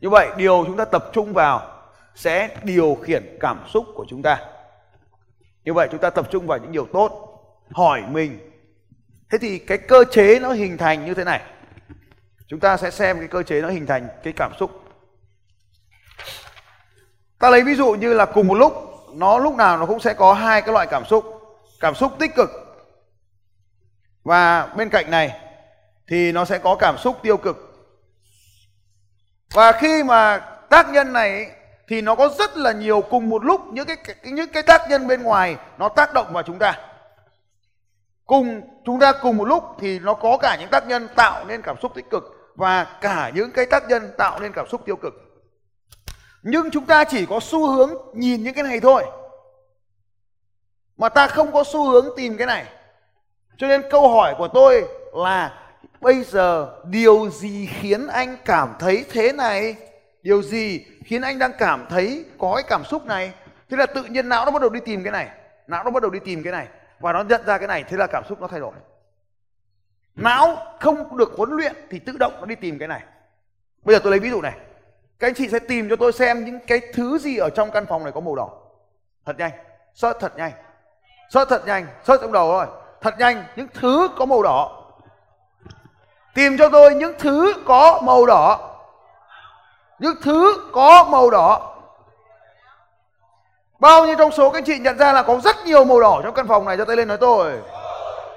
như 0.00 0.10
vậy, 0.10 0.28
điều 0.36 0.64
chúng 0.66 0.76
ta 0.76 0.84
tập 0.84 1.04
trung 1.12 1.32
vào 1.32 1.82
sẽ 2.14 2.56
điều 2.62 2.98
khiển 3.02 3.36
cảm 3.40 3.64
xúc 3.68 3.84
của 3.94 4.06
chúng 4.08 4.22
ta. 4.22 4.38
Như 5.64 5.74
vậy, 5.74 5.88
chúng 5.90 6.00
ta 6.00 6.10
tập 6.10 6.28
trung 6.30 6.46
vào 6.46 6.58
những 6.58 6.72
điều 6.72 6.86
tốt. 6.92 7.24
Hỏi 7.70 8.02
mình. 8.08 8.50
Thế 9.30 9.38
thì 9.38 9.58
cái 9.58 9.78
cơ 9.78 10.04
chế 10.10 10.38
nó 10.40 10.52
hình 10.52 10.76
thành 10.78 11.04
như 11.04 11.14
thế 11.14 11.24
này. 11.24 11.40
Chúng 12.46 12.60
ta 12.60 12.76
sẽ 12.76 12.90
xem 12.90 13.18
cái 13.18 13.28
cơ 13.28 13.42
chế 13.42 13.60
nó 13.60 13.68
hình 13.68 13.86
thành 13.86 14.08
cái 14.22 14.32
cảm 14.36 14.52
xúc. 14.58 14.70
Ta 17.38 17.50
lấy 17.50 17.62
ví 17.62 17.74
dụ 17.74 17.94
như 17.94 18.14
là 18.14 18.24
cùng 18.24 18.46
một 18.46 18.54
lúc, 18.54 18.72
nó 19.14 19.38
lúc 19.38 19.54
nào 19.54 19.78
nó 19.78 19.86
cũng 19.86 20.00
sẽ 20.00 20.14
có 20.14 20.32
hai 20.32 20.62
cái 20.62 20.72
loại 20.72 20.86
cảm 20.86 21.04
xúc. 21.04 21.24
Cảm 21.80 21.94
xúc 21.94 22.12
tích 22.18 22.34
cực 22.36 22.50
và 24.24 24.66
bên 24.66 24.88
cạnh 24.88 25.10
này 25.10 25.40
thì 26.08 26.32
nó 26.32 26.44
sẽ 26.44 26.58
có 26.58 26.76
cảm 26.76 26.98
xúc 26.98 27.16
tiêu 27.22 27.36
cực 27.36 27.67
và 29.52 29.72
khi 29.72 30.02
mà 30.02 30.38
tác 30.70 30.88
nhân 30.88 31.12
này 31.12 31.50
thì 31.88 32.00
nó 32.00 32.14
có 32.14 32.28
rất 32.38 32.56
là 32.56 32.72
nhiều 32.72 33.00
cùng 33.10 33.28
một 33.28 33.44
lúc 33.44 33.60
những 33.72 33.86
cái, 33.86 33.96
cái 33.96 34.16
những 34.22 34.52
cái 34.52 34.62
tác 34.62 34.90
nhân 34.90 35.06
bên 35.06 35.22
ngoài 35.22 35.56
nó 35.78 35.88
tác 35.88 36.14
động 36.14 36.32
vào 36.32 36.42
chúng 36.42 36.58
ta. 36.58 36.78
Cùng 38.26 38.60
chúng 38.84 39.00
ta 39.00 39.12
cùng 39.12 39.36
một 39.36 39.44
lúc 39.44 39.64
thì 39.80 39.98
nó 39.98 40.14
có 40.14 40.38
cả 40.38 40.56
những 40.60 40.70
tác 40.70 40.86
nhân 40.86 41.08
tạo 41.14 41.44
nên 41.44 41.62
cảm 41.62 41.76
xúc 41.82 41.92
tích 41.94 42.10
cực 42.10 42.24
và 42.54 42.98
cả 43.00 43.30
những 43.34 43.50
cái 43.50 43.66
tác 43.66 43.88
nhân 43.88 44.12
tạo 44.18 44.40
nên 44.40 44.52
cảm 44.52 44.68
xúc 44.68 44.80
tiêu 44.84 44.96
cực. 44.96 45.14
Nhưng 46.42 46.70
chúng 46.70 46.86
ta 46.86 47.04
chỉ 47.04 47.26
có 47.26 47.40
xu 47.40 47.70
hướng 47.70 47.90
nhìn 48.14 48.42
những 48.42 48.54
cái 48.54 48.64
này 48.64 48.80
thôi 48.80 49.04
mà 50.96 51.08
ta 51.08 51.26
không 51.26 51.52
có 51.52 51.64
xu 51.64 51.88
hướng 51.88 52.06
tìm 52.16 52.36
cái 52.36 52.46
này. 52.46 52.66
Cho 53.56 53.66
nên 53.66 53.82
câu 53.90 54.08
hỏi 54.08 54.34
của 54.38 54.48
tôi 54.48 54.88
là 55.14 55.67
bây 56.00 56.22
giờ 56.22 56.76
điều 56.84 57.30
gì 57.30 57.66
khiến 57.66 58.06
anh 58.06 58.36
cảm 58.44 58.74
thấy 58.78 59.04
thế 59.10 59.32
này? 59.32 59.76
Điều 60.22 60.42
gì 60.42 60.84
khiến 61.04 61.22
anh 61.22 61.38
đang 61.38 61.52
cảm 61.58 61.86
thấy 61.90 62.24
có 62.38 62.54
cái 62.54 62.64
cảm 62.68 62.84
xúc 62.84 63.06
này? 63.06 63.32
Thế 63.70 63.76
là 63.76 63.86
tự 63.86 64.02
nhiên 64.04 64.28
não 64.28 64.44
nó 64.44 64.50
bắt 64.50 64.62
đầu 64.62 64.70
đi 64.70 64.80
tìm 64.80 65.04
cái 65.04 65.12
này. 65.12 65.28
Não 65.66 65.84
nó 65.84 65.90
bắt 65.90 66.02
đầu 66.02 66.10
đi 66.10 66.18
tìm 66.24 66.42
cái 66.42 66.52
này. 66.52 66.66
Và 67.00 67.12
nó 67.12 67.22
nhận 67.22 67.46
ra 67.46 67.58
cái 67.58 67.68
này, 67.68 67.84
thế 67.88 67.96
là 67.96 68.06
cảm 68.06 68.24
xúc 68.28 68.40
nó 68.40 68.46
thay 68.46 68.60
đổi. 68.60 68.72
Não 70.14 70.56
không 70.80 71.16
được 71.16 71.32
huấn 71.36 71.50
luyện 71.50 71.74
thì 71.90 71.98
tự 71.98 72.12
động 72.18 72.32
nó 72.40 72.46
đi 72.46 72.54
tìm 72.54 72.78
cái 72.78 72.88
này. 72.88 73.02
Bây 73.84 73.96
giờ 73.96 74.00
tôi 74.04 74.10
lấy 74.10 74.20
ví 74.20 74.30
dụ 74.30 74.42
này. 74.42 74.54
Các 75.18 75.28
anh 75.28 75.34
chị 75.34 75.48
sẽ 75.48 75.58
tìm 75.58 75.88
cho 75.88 75.96
tôi 75.96 76.12
xem 76.12 76.44
những 76.44 76.58
cái 76.66 76.80
thứ 76.94 77.18
gì 77.18 77.36
ở 77.36 77.50
trong 77.50 77.70
căn 77.70 77.86
phòng 77.86 78.04
này 78.04 78.12
có 78.12 78.20
màu 78.20 78.34
đỏ. 78.34 78.50
Thật 79.26 79.38
nhanh. 79.38 79.52
Search 79.94 80.20
thật 80.20 80.36
nhanh. 80.36 80.52
Search 81.30 81.50
thật 81.50 81.66
nhanh. 81.66 81.86
Search 82.04 82.22
trong 82.22 82.32
đầu 82.32 82.52
rồi 82.52 82.66
thật 83.00 83.14
nhanh, 83.18 83.44
những 83.56 83.68
thứ 83.74 84.08
có 84.16 84.26
màu 84.26 84.42
đỏ 84.42 84.77
tìm 86.38 86.58
cho 86.58 86.68
tôi 86.68 86.94
những 86.94 87.12
thứ 87.18 87.54
có 87.66 88.00
màu 88.02 88.26
đỏ. 88.26 88.58
Những 89.98 90.14
thứ 90.22 90.54
có 90.72 91.06
màu 91.10 91.30
đỏ. 91.30 91.74
Bao 93.78 94.06
nhiêu 94.06 94.14
trong 94.18 94.32
số 94.32 94.50
các 94.50 94.58
anh 94.58 94.64
chị 94.64 94.78
nhận 94.78 94.98
ra 94.98 95.12
là 95.12 95.22
có 95.22 95.40
rất 95.44 95.56
nhiều 95.66 95.84
màu 95.84 96.00
đỏ 96.00 96.20
trong 96.24 96.34
căn 96.34 96.48
phòng 96.48 96.64
này? 96.64 96.76
Cho 96.76 96.84
tay 96.84 96.96
lên 96.96 97.08
nói 97.08 97.16
tôi. 97.20 97.52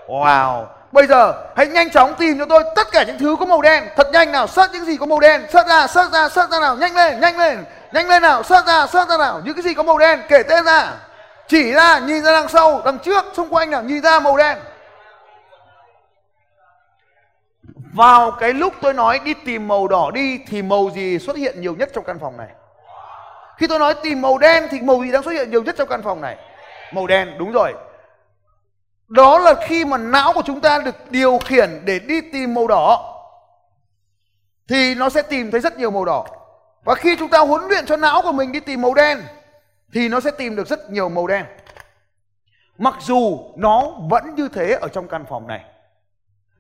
Wow. 0.08 0.66
Bây 0.92 1.08
giờ, 1.08 1.34
hãy 1.56 1.68
nhanh 1.68 1.90
chóng 1.90 2.14
tìm 2.14 2.40
cho 2.40 2.46
tôi 2.46 2.64
tất 2.76 2.92
cả 2.92 3.04
những 3.04 3.20
thứ 3.20 3.36
có 3.40 3.46
màu 3.46 3.62
đen. 3.62 3.84
Thật 3.96 4.08
nhanh 4.14 4.32
nào 4.32 4.48
search 4.48 4.74
những 4.74 4.86
gì 4.86 4.98
có 4.98 5.06
màu 5.06 5.20
đen. 5.20 5.46
Search 5.50 5.70
ra 5.70 5.88
search 5.88 6.12
ra 6.12 6.30
search 6.30 6.52
ra 6.52 6.60
nào. 6.60 6.76
Nhanh 6.76 6.96
lên 6.96 7.20
nhanh 7.20 7.38
lên 7.38 7.66
nhanh 7.92 8.08
lên 8.08 8.22
nào. 8.22 8.44
Search 8.44 8.68
ra 8.68 8.88
search 8.88 9.10
ra 9.10 9.18
nào. 9.18 9.42
Những 9.46 9.56
cái 9.56 9.64
gì 9.64 9.74
có 9.74 9.84
màu 9.84 9.98
đen, 9.98 10.22
kể 10.30 10.44
tên 10.44 10.66
ra. 10.66 10.94
Chỉ 11.48 11.72
ra, 11.72 12.00
nhìn 12.00 12.24
ra 12.24 12.32
đằng 12.32 12.48
sau, 12.48 12.82
đằng 12.86 13.00
trước, 13.00 13.26
xung 13.34 13.50
quanh 13.50 13.70
nào, 13.70 13.82
nhìn 13.82 14.02
ra 14.02 14.20
màu 14.20 14.38
đen. 14.38 14.58
Vào 17.94 18.32
cái 18.32 18.54
lúc 18.54 18.74
tôi 18.82 18.94
nói 18.94 19.20
đi 19.20 19.34
tìm 19.34 19.68
màu 19.68 19.88
đỏ 19.88 20.12
đi, 20.14 20.40
thì 20.48 20.62
màu 20.62 20.90
gì 20.96 21.20
xuất 21.20 21.38
hiện 21.38 21.62
nhiều 21.62 21.76
nhất 21.76 21.90
trong 21.94 22.04
căn 22.04 22.20
phòng 22.20 22.38
này? 22.38 22.48
Khi 23.58 23.68
tôi 23.68 23.80
nói 23.80 23.94
tìm 24.04 24.22
màu 24.22 24.38
đen 24.38 24.68
thì 24.72 24.82
màu 24.82 25.04
gì 25.04 25.12
đang 25.12 25.24
xuất 25.24 25.32
hiện 25.32 25.52
nhiều 25.52 25.64
nhất 25.64 25.76
trong 25.78 25.90
căn 25.90 26.02
phòng 26.04 26.22
này? 26.22 26.38
Màu 26.94 27.08
đen, 27.08 27.36
đúng 27.38 27.52
rồi. 27.52 27.74
Đó 29.08 29.40
là 29.40 29.56
khi 29.68 29.86
mà 29.86 29.98
não 29.98 30.34
của 30.34 30.42
chúng 30.46 30.62
ta 30.62 30.80
được 30.80 31.12
điều 31.12 31.40
khiển 31.46 31.82
để 31.86 32.00
đi 32.00 32.22
tìm 32.22 32.54
màu 32.54 32.68
đỏ, 32.68 33.08
thì 34.68 34.96
nó 34.96 35.10
sẽ 35.10 35.22
tìm 35.22 35.52
thấy 35.52 35.62
rất 35.62 35.78
nhiều 35.78 35.92
màu 35.92 36.06
đỏ. 36.06 36.26
Và 36.84 36.96
khi 36.96 37.16
chúng 37.20 37.30
ta 37.30 37.40
huấn 37.40 37.62
luyện 37.68 37.86
cho 37.86 37.98
não 37.98 38.22
của 38.22 38.32
mình 38.32 38.52
đi 38.52 38.60
tìm 38.60 38.82
màu 38.82 38.94
đen, 38.94 39.22
thì 39.94 40.10
nó 40.10 40.20
sẽ 40.20 40.32
tìm 40.32 40.56
được 40.56 40.68
rất 40.68 40.90
nhiều 40.92 41.10
màu 41.10 41.28
đen. 41.28 41.46
Mặc 42.78 42.94
dù 43.00 43.40
nó 43.58 43.92
vẫn 44.10 44.36
như 44.36 44.50
thế 44.54 44.72
ở 44.82 44.88
trong 44.88 45.08
căn 45.08 45.26
phòng 45.30 45.48
này 45.48 45.62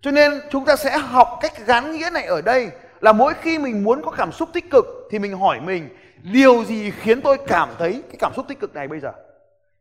cho 0.01 0.11
nên 0.11 0.41
chúng 0.51 0.65
ta 0.65 0.75
sẽ 0.75 0.97
học 0.97 1.37
cách 1.41 1.65
gắn 1.65 1.91
nghĩa 1.91 2.09
này 2.13 2.25
ở 2.25 2.41
đây 2.41 2.69
là 3.01 3.13
mỗi 3.13 3.33
khi 3.41 3.59
mình 3.59 3.83
muốn 3.83 4.01
có 4.05 4.11
cảm 4.11 4.31
xúc 4.31 4.49
tích 4.53 4.71
cực 4.71 4.85
thì 5.11 5.19
mình 5.19 5.37
hỏi 5.37 5.59
mình, 5.59 5.89
điều 6.23 6.63
gì 6.63 6.91
khiến 6.91 7.21
tôi 7.21 7.37
cảm 7.47 7.69
thấy 7.79 7.91
cái 7.91 8.17
cảm 8.19 8.31
xúc 8.35 8.45
tích 8.47 8.59
cực 8.59 8.73
này 8.75 8.87
bây 8.87 8.99
giờ? 8.99 9.11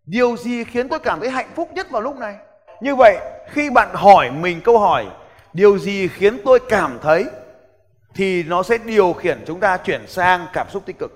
Điều 0.04 0.36
gì 0.36 0.64
khiến 0.64 0.88
tôi 0.88 0.98
cảm 0.98 1.20
thấy 1.20 1.30
hạnh 1.30 1.50
phúc 1.54 1.68
nhất 1.74 1.90
vào 1.90 2.02
lúc 2.02 2.16
này? 2.16 2.36
Như 2.80 2.94
vậy, 2.94 3.18
khi 3.50 3.70
bạn 3.70 3.88
hỏi 3.92 4.30
mình 4.30 4.60
câu 4.64 4.78
hỏi, 4.78 5.06
điều 5.52 5.78
gì 5.78 6.08
khiến 6.08 6.38
tôi 6.44 6.58
cảm 6.68 6.98
thấy? 7.02 7.26
thì 8.14 8.42
nó 8.42 8.62
sẽ 8.62 8.78
điều 8.78 9.12
khiển 9.12 9.38
chúng 9.46 9.60
ta 9.60 9.76
chuyển 9.76 10.06
sang 10.06 10.46
cảm 10.52 10.66
xúc 10.70 10.82
tích 10.86 10.98
cực. 10.98 11.10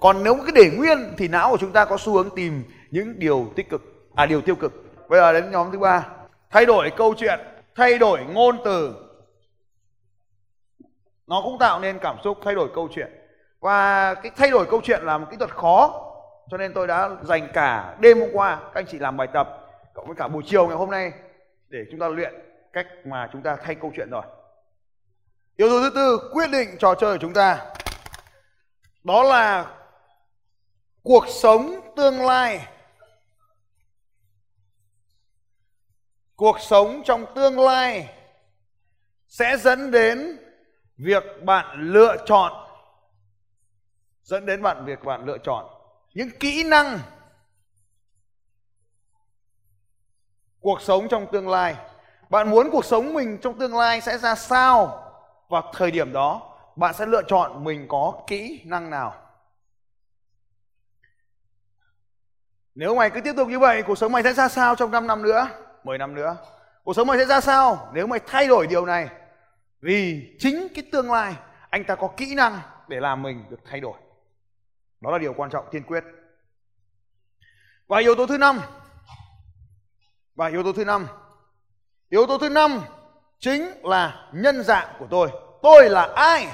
Còn 0.00 0.24
nếu 0.24 0.34
cứ 0.46 0.52
để 0.54 0.70
nguyên 0.76 1.14
thì 1.16 1.28
não 1.28 1.50
của 1.50 1.56
chúng 1.60 1.72
ta 1.72 1.84
có 1.84 1.96
xu 1.98 2.12
hướng 2.12 2.30
tìm 2.36 2.64
những 2.90 3.18
điều 3.18 3.52
tích 3.56 3.70
cực 3.70 3.82
à 4.14 4.26
điều 4.26 4.40
tiêu 4.40 4.54
cực. 4.54 4.72
Bây 5.08 5.20
giờ 5.20 5.32
đến 5.32 5.50
nhóm 5.50 5.68
thứ 5.72 5.78
ba. 5.78 6.06
Thay 6.50 6.66
đổi 6.66 6.90
câu 6.96 7.14
chuyện 7.18 7.40
thay 7.78 7.98
đổi 7.98 8.24
ngôn 8.24 8.58
từ. 8.64 8.94
Nó 11.26 11.40
cũng 11.44 11.58
tạo 11.58 11.80
nên 11.80 11.98
cảm 11.98 12.16
xúc 12.24 12.38
thay 12.44 12.54
đổi 12.54 12.68
câu 12.74 12.88
chuyện. 12.94 13.12
Và 13.60 14.14
cái 14.14 14.32
thay 14.36 14.50
đổi 14.50 14.66
câu 14.70 14.80
chuyện 14.84 15.02
là 15.02 15.18
một 15.18 15.26
kỹ 15.30 15.36
thuật 15.36 15.50
khó, 15.50 16.04
cho 16.50 16.56
nên 16.56 16.74
tôi 16.74 16.86
đã 16.86 17.10
dành 17.22 17.48
cả 17.54 17.96
đêm 18.00 18.20
hôm 18.20 18.28
qua, 18.32 18.56
các 18.56 18.74
anh 18.74 18.86
chị 18.86 18.98
làm 18.98 19.16
bài 19.16 19.28
tập, 19.32 19.48
cộng 19.94 20.06
với 20.06 20.16
cả 20.16 20.28
buổi 20.28 20.42
chiều 20.46 20.66
ngày 20.66 20.76
hôm 20.76 20.90
nay, 20.90 21.12
để 21.68 21.78
chúng 21.90 22.00
ta 22.00 22.08
luyện 22.08 22.34
cách 22.72 22.86
mà 23.04 23.28
chúng 23.32 23.42
ta 23.42 23.56
thay 23.56 23.74
câu 23.74 23.92
chuyện 23.96 24.10
rồi. 24.10 24.22
Yếu 25.56 25.68
tố 25.68 25.80
thứ 25.80 25.90
tư, 25.94 26.30
quyết 26.32 26.50
định 26.50 26.68
trò 26.78 26.94
chơi 26.94 27.14
của 27.14 27.20
chúng 27.20 27.34
ta. 27.34 27.66
Đó 29.04 29.22
là 29.22 29.66
cuộc 31.02 31.24
sống 31.28 31.92
tương 31.96 32.26
lai. 32.26 32.66
Cuộc 36.38 36.60
sống 36.60 37.02
trong 37.04 37.34
tương 37.34 37.60
lai 37.60 38.10
sẽ 39.28 39.56
dẫn 39.56 39.90
đến 39.90 40.38
việc 40.96 41.24
bạn 41.44 41.76
lựa 41.80 42.16
chọn, 42.26 42.52
dẫn 44.22 44.46
đến 44.46 44.62
bạn 44.62 44.84
việc 44.84 45.04
bạn 45.04 45.24
lựa 45.24 45.38
chọn. 45.38 45.66
Những 46.14 46.30
kỹ 46.40 46.64
năng 46.64 46.98
cuộc 50.60 50.80
sống 50.80 51.08
trong 51.08 51.26
tương 51.32 51.48
lai. 51.48 51.76
Bạn 52.30 52.50
muốn 52.50 52.70
cuộc 52.72 52.84
sống 52.84 53.14
mình 53.14 53.38
trong 53.42 53.58
tương 53.58 53.76
lai 53.76 54.00
sẽ 54.00 54.18
ra 54.18 54.34
sao? 54.34 55.04
Vào 55.48 55.72
thời 55.74 55.90
điểm 55.90 56.12
đó, 56.12 56.56
bạn 56.76 56.94
sẽ 56.94 57.06
lựa 57.06 57.22
chọn 57.28 57.64
mình 57.64 57.86
có 57.88 58.22
kỹ 58.26 58.62
năng 58.64 58.90
nào. 58.90 59.14
Nếu 62.74 62.94
mày 62.94 63.10
cứ 63.10 63.20
tiếp 63.20 63.32
tục 63.36 63.48
như 63.48 63.58
vậy, 63.58 63.82
cuộc 63.82 63.98
sống 63.98 64.12
mày 64.12 64.22
sẽ 64.22 64.32
ra 64.32 64.48
sao 64.48 64.74
trong 64.74 64.90
5 64.90 65.06
năm 65.06 65.22
nữa? 65.22 65.48
10 65.84 65.98
năm 65.98 66.14
nữa. 66.14 66.36
Cuộc 66.84 66.94
sống 66.94 67.06
mày 67.06 67.18
sẽ 67.18 67.24
ra 67.24 67.40
sao 67.40 67.90
nếu 67.92 68.06
mày 68.06 68.20
thay 68.26 68.46
đổi 68.46 68.66
điều 68.66 68.86
này? 68.86 69.08
Vì 69.80 70.30
chính 70.38 70.68
cái 70.74 70.84
tương 70.92 71.12
lai, 71.12 71.34
anh 71.70 71.84
ta 71.84 71.94
có 71.94 72.08
kỹ 72.16 72.34
năng 72.34 72.60
để 72.88 73.00
làm 73.00 73.22
mình 73.22 73.44
được 73.50 73.60
thay 73.70 73.80
đổi. 73.80 73.98
Đó 75.00 75.10
là 75.10 75.18
điều 75.18 75.32
quan 75.32 75.50
trọng, 75.50 75.68
tiên 75.70 75.82
quyết. 75.82 76.04
Và 77.86 77.98
yếu 77.98 78.14
tố 78.14 78.26
thứ 78.26 78.38
năm, 78.38 78.60
và 80.34 80.48
yếu 80.48 80.62
tố 80.62 80.72
thứ 80.72 80.84
năm, 80.84 81.06
yếu 82.08 82.26
tố 82.26 82.38
thứ 82.38 82.48
năm 82.48 82.80
chính 83.38 83.70
là 83.82 84.30
nhân 84.32 84.62
dạng 84.62 84.96
của 84.98 85.06
tôi. 85.10 85.28
Tôi 85.62 85.90
là 85.90 86.12
ai? 86.16 86.48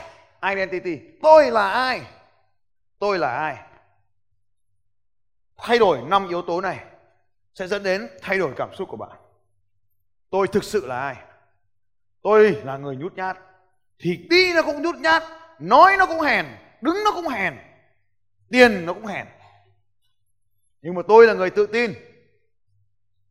Identity. 0.51 0.99
Tôi 1.23 1.51
là 1.51 1.71
ai? 1.71 2.03
Tôi 2.99 3.19
là 3.19 3.37
ai? 3.37 3.57
Thay 5.57 5.79
đổi 5.79 6.03
năm 6.03 6.29
yếu 6.29 6.43
tố 6.43 6.61
này 6.61 6.85
sẽ 7.55 7.67
dẫn 7.67 7.83
đến 7.83 8.09
thay 8.21 8.39
đổi 8.39 8.53
cảm 8.57 8.75
xúc 8.75 8.89
của 8.89 8.97
bạn. 8.97 9.19
Tôi 10.31 10.49
thực 10.49 10.65
sự 10.65 10.87
là 10.87 11.01
ai? 11.01 11.17
Tôi 12.23 12.61
là 12.65 12.77
người 12.77 12.97
nhút 12.97 13.15
nhát. 13.15 13.39
Thì 13.99 14.17
đi 14.31 14.53
nó 14.55 14.63
cũng 14.63 14.83
nhút 14.83 14.97
nhát 14.97 15.23
nói 15.59 15.97
nó 15.99 16.07
cũng 16.07 16.21
hèn 16.21 16.47
đứng 16.81 16.97
nó 17.05 17.13
cũng 17.13 17.29
hèn 17.29 17.55
tiền 18.51 18.87
nó 18.87 18.95
cũng 18.95 19.07
hèn. 19.07 19.27
Nhưng 20.83 20.95
mà 20.95 21.03
tôi 21.09 21.27
là 21.27 21.35
người 21.35 21.51
tự 21.51 21.67
tin. 21.67 21.95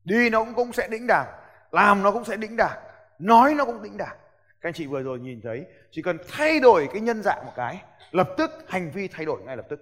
Đi 0.04 0.30
nó 0.30 0.44
cũng, 0.44 0.54
cũng 0.54 0.74
sẽ 0.74 0.88
đĩnh 0.88 1.08
đạc 1.08 1.40
làm 1.72 2.04
nó 2.04 2.12
cũng 2.12 2.26
sẽ 2.26 2.36
đĩnh 2.36 2.58
đạc 2.58 2.82
nói 3.20 3.54
nó 3.56 3.66
cũng 3.66 3.84
đĩnh 3.84 3.98
đạc 3.98 4.16
các 4.64 4.70
anh 4.70 4.74
chị 4.74 4.88
vừa 4.88 5.02
rồi 5.02 5.20
nhìn 5.20 5.42
thấy 5.42 5.66
chỉ 5.92 6.02
cần 6.02 6.18
thay 6.28 6.60
đổi 6.60 6.90
cái 6.94 7.02
nhân 7.02 7.24
dạng 7.24 7.46
một 7.46 7.52
cái 7.56 7.82
lập 8.12 8.30
tức 8.38 8.52
hành 8.68 8.92
vi 8.92 9.08
thay 9.08 9.26
đổi 9.26 9.42
ngay 9.42 9.58
lập 9.58 9.66
tức. 9.70 9.80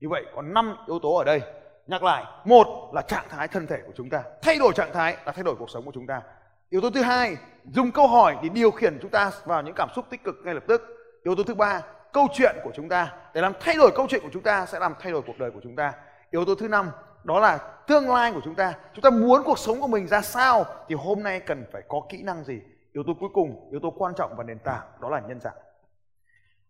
Như 0.00 0.08
vậy 0.08 0.24
có 0.34 0.42
5 0.42 0.76
yếu 0.86 0.98
tố 1.02 1.14
ở 1.14 1.24
đây 1.24 1.40
nhắc 1.86 2.02
lại, 2.02 2.24
một 2.44 2.90
là 2.94 3.02
trạng 3.02 3.24
thái 3.28 3.48
thân 3.48 3.66
thể 3.66 3.76
của 3.86 3.92
chúng 3.96 4.10
ta. 4.10 4.22
Thay 4.42 4.58
đổi 4.58 4.72
trạng 4.72 4.92
thái 4.92 5.16
là 5.24 5.32
thay 5.32 5.44
đổi 5.44 5.56
cuộc 5.58 5.70
sống 5.70 5.84
của 5.84 5.92
chúng 5.94 6.06
ta. 6.06 6.22
Yếu 6.70 6.80
tố 6.80 6.90
thứ 6.90 7.02
hai, 7.02 7.36
dùng 7.64 7.92
câu 7.92 8.06
hỏi 8.06 8.36
để 8.42 8.48
điều 8.48 8.70
khiển 8.70 8.98
chúng 9.02 9.10
ta 9.10 9.30
vào 9.44 9.62
những 9.62 9.74
cảm 9.76 9.88
xúc 9.96 10.04
tích 10.10 10.24
cực 10.24 10.34
ngay 10.44 10.54
lập 10.54 10.64
tức. 10.68 10.82
Yếu 11.24 11.34
tố 11.34 11.42
thứ 11.42 11.54
ba, 11.54 11.82
câu 12.12 12.28
chuyện 12.32 12.56
của 12.64 12.70
chúng 12.74 12.88
ta. 12.88 13.12
Để 13.34 13.40
làm 13.40 13.52
thay 13.60 13.74
đổi 13.74 13.90
câu 13.94 14.06
chuyện 14.08 14.22
của 14.22 14.30
chúng 14.32 14.42
ta 14.42 14.66
sẽ 14.66 14.78
làm 14.78 14.94
thay 15.00 15.12
đổi 15.12 15.22
cuộc 15.26 15.38
đời 15.38 15.50
của 15.50 15.60
chúng 15.62 15.76
ta. 15.76 15.92
Yếu 16.30 16.44
tố 16.44 16.54
thứ 16.54 16.68
năm, 16.68 16.90
đó 17.24 17.40
là 17.40 17.58
tương 17.86 18.10
lai 18.10 18.32
của 18.32 18.40
chúng 18.44 18.54
ta. 18.54 18.72
Chúng 18.94 19.02
ta 19.02 19.10
muốn 19.10 19.42
cuộc 19.44 19.58
sống 19.58 19.80
của 19.80 19.86
mình 19.86 20.08
ra 20.08 20.22
sao 20.22 20.64
thì 20.88 20.94
hôm 20.94 21.22
nay 21.22 21.40
cần 21.40 21.64
phải 21.72 21.82
có 21.88 22.00
kỹ 22.08 22.22
năng 22.22 22.44
gì? 22.44 22.60
Yếu 22.92 23.02
tố 23.06 23.12
cuối 23.20 23.28
cùng, 23.34 23.68
yếu 23.70 23.80
tố 23.80 23.90
quan 23.90 24.14
trọng 24.14 24.34
và 24.36 24.44
nền 24.44 24.58
tảng, 24.58 24.82
đó 25.00 25.08
là 25.08 25.20
nhân 25.20 25.40
dạng. 25.40 25.56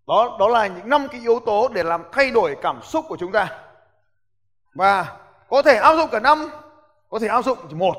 Đó 0.06 0.36
đó 0.38 0.48
là 0.48 0.66
những 0.66 0.88
năm 0.88 1.06
cái 1.10 1.20
yếu 1.20 1.40
tố 1.46 1.68
để 1.68 1.82
làm 1.82 2.04
thay 2.12 2.30
đổi 2.30 2.56
cảm 2.62 2.82
xúc 2.82 3.04
của 3.08 3.16
chúng 3.16 3.32
ta 3.32 3.65
và 4.76 5.16
có 5.48 5.62
thể 5.62 5.76
áp 5.76 5.96
dụng 5.96 6.10
cả 6.12 6.20
năm, 6.20 6.50
có 7.10 7.18
thể 7.18 7.28
áp 7.28 7.42
dụng 7.42 7.58
chỉ 7.68 7.74
một. 7.74 7.96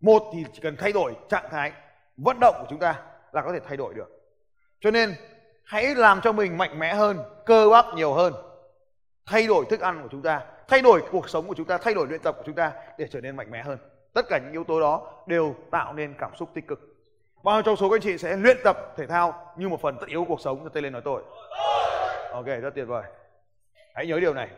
Một 0.00 0.22
thì 0.32 0.44
chỉ 0.52 0.60
cần 0.62 0.76
thay 0.76 0.92
đổi 0.92 1.16
trạng 1.28 1.48
thái 1.50 1.72
vận 2.16 2.40
động 2.40 2.54
của 2.58 2.66
chúng 2.70 2.78
ta 2.78 3.02
là 3.32 3.42
có 3.42 3.52
thể 3.52 3.60
thay 3.68 3.76
đổi 3.76 3.94
được. 3.94 4.08
Cho 4.80 4.90
nên 4.90 5.14
hãy 5.64 5.94
làm 5.94 6.20
cho 6.20 6.32
mình 6.32 6.58
mạnh 6.58 6.78
mẽ 6.78 6.94
hơn, 6.94 7.18
cơ 7.46 7.68
bắp 7.70 7.86
nhiều 7.94 8.12
hơn. 8.14 8.34
Thay 9.26 9.46
đổi 9.46 9.64
thức 9.70 9.80
ăn 9.80 10.02
của 10.02 10.08
chúng 10.10 10.22
ta, 10.22 10.40
thay 10.68 10.82
đổi 10.82 11.02
cuộc 11.10 11.28
sống 11.28 11.48
của 11.48 11.54
chúng 11.54 11.66
ta, 11.66 11.78
thay 11.78 11.94
đổi 11.94 12.06
luyện 12.06 12.20
tập 12.20 12.34
của 12.36 12.42
chúng 12.46 12.54
ta 12.54 12.72
để 12.98 13.06
trở 13.10 13.20
nên 13.20 13.36
mạnh 13.36 13.50
mẽ 13.50 13.62
hơn. 13.62 13.78
Tất 14.12 14.26
cả 14.28 14.38
những 14.38 14.52
yếu 14.52 14.64
tố 14.64 14.80
đó 14.80 15.12
đều 15.26 15.54
tạo 15.70 15.92
nên 15.92 16.14
cảm 16.18 16.36
xúc 16.36 16.50
tích 16.54 16.66
cực. 16.66 16.80
Bao 17.42 17.54
nhiêu 17.54 17.62
trong 17.62 17.76
số 17.76 17.90
các 17.90 17.96
anh 17.96 18.00
chị 18.00 18.18
sẽ 18.18 18.36
luyện 18.36 18.56
tập 18.64 18.94
thể 18.96 19.06
thao 19.06 19.52
như 19.56 19.68
một 19.68 19.80
phần 19.82 19.96
tất 20.00 20.06
yếu 20.08 20.20
của 20.20 20.28
cuộc 20.28 20.40
sống 20.40 20.60
cho 20.64 20.68
tay 20.68 20.82
lên 20.82 20.92
nói 20.92 21.02
tôi 21.04 21.22
ok, 22.32 22.46
rất 22.46 22.74
tuyệt 22.74 22.86
vời. 22.88 23.04
Hãy 23.94 24.06
nhớ 24.06 24.20
điều 24.20 24.34
này 24.34 24.48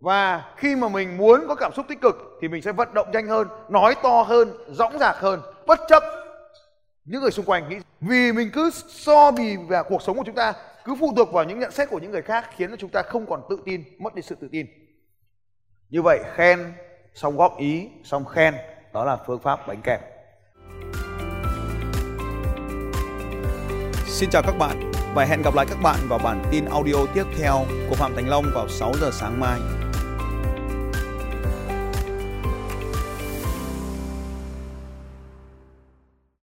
và 0.00 0.44
khi 0.56 0.76
mà 0.76 0.88
mình 0.88 1.16
muốn 1.16 1.44
có 1.48 1.54
cảm 1.54 1.72
xúc 1.76 1.86
tích 1.88 2.00
cực 2.00 2.38
thì 2.40 2.48
mình 2.48 2.62
sẽ 2.62 2.72
vận 2.72 2.94
động 2.94 3.10
nhanh 3.12 3.28
hơn, 3.28 3.48
nói 3.68 3.94
to 4.02 4.22
hơn 4.22 4.52
dõng 4.68 4.98
dạc 4.98 5.16
hơn, 5.16 5.40
bất 5.66 5.80
chấp 5.88 6.02
những 7.04 7.22
người 7.22 7.30
xung 7.30 7.44
quanh. 7.44 7.68
Nghĩ 7.68 7.76
vì 8.00 8.32
mình 8.32 8.50
cứ 8.52 8.70
so 8.88 9.30
bì 9.30 9.56
về 9.56 9.82
cuộc 9.88 10.02
sống 10.02 10.16
của 10.16 10.24
chúng 10.26 10.34
ta 10.34 10.52
cứ 10.84 10.94
phụ 11.00 11.12
thuộc 11.16 11.32
vào 11.32 11.44
những 11.44 11.58
nhận 11.58 11.70
xét 11.70 11.90
của 11.90 11.98
những 11.98 12.10
người 12.10 12.22
khác 12.22 12.50
khiến 12.56 12.70
cho 12.70 12.76
chúng 12.76 12.90
ta 12.90 13.02
không 13.02 13.26
còn 13.26 13.40
tự 13.50 13.58
tin, 13.64 13.84
mất 13.98 14.14
đi 14.14 14.22
sự 14.22 14.34
tự 14.40 14.48
tin. 14.52 14.66
Như 15.90 16.02
vậy, 16.02 16.18
khen 16.34 16.72
xong 17.14 17.36
góp 17.36 17.58
ý, 17.58 17.88
xong 18.04 18.24
khen, 18.24 18.54
đó 18.92 19.04
là 19.04 19.16
phương 19.26 19.40
pháp 19.42 19.66
bánh 19.66 19.80
kẹp. 19.84 20.00
Xin 24.06 24.30
chào 24.30 24.42
các 24.42 24.54
bạn 24.58 24.92
và 25.14 25.24
hẹn 25.24 25.42
gặp 25.42 25.54
lại 25.54 25.66
các 25.68 25.78
bạn 25.82 25.96
vào 26.08 26.18
bản 26.18 26.42
tin 26.50 26.64
audio 26.64 27.06
tiếp 27.14 27.24
theo 27.38 27.64
của 27.88 27.94
Phạm 27.94 28.14
Thành 28.14 28.28
Long 28.28 28.44
vào 28.54 28.68
6 28.68 28.92
giờ 29.00 29.10
sáng 29.12 29.40
mai. 29.40 29.77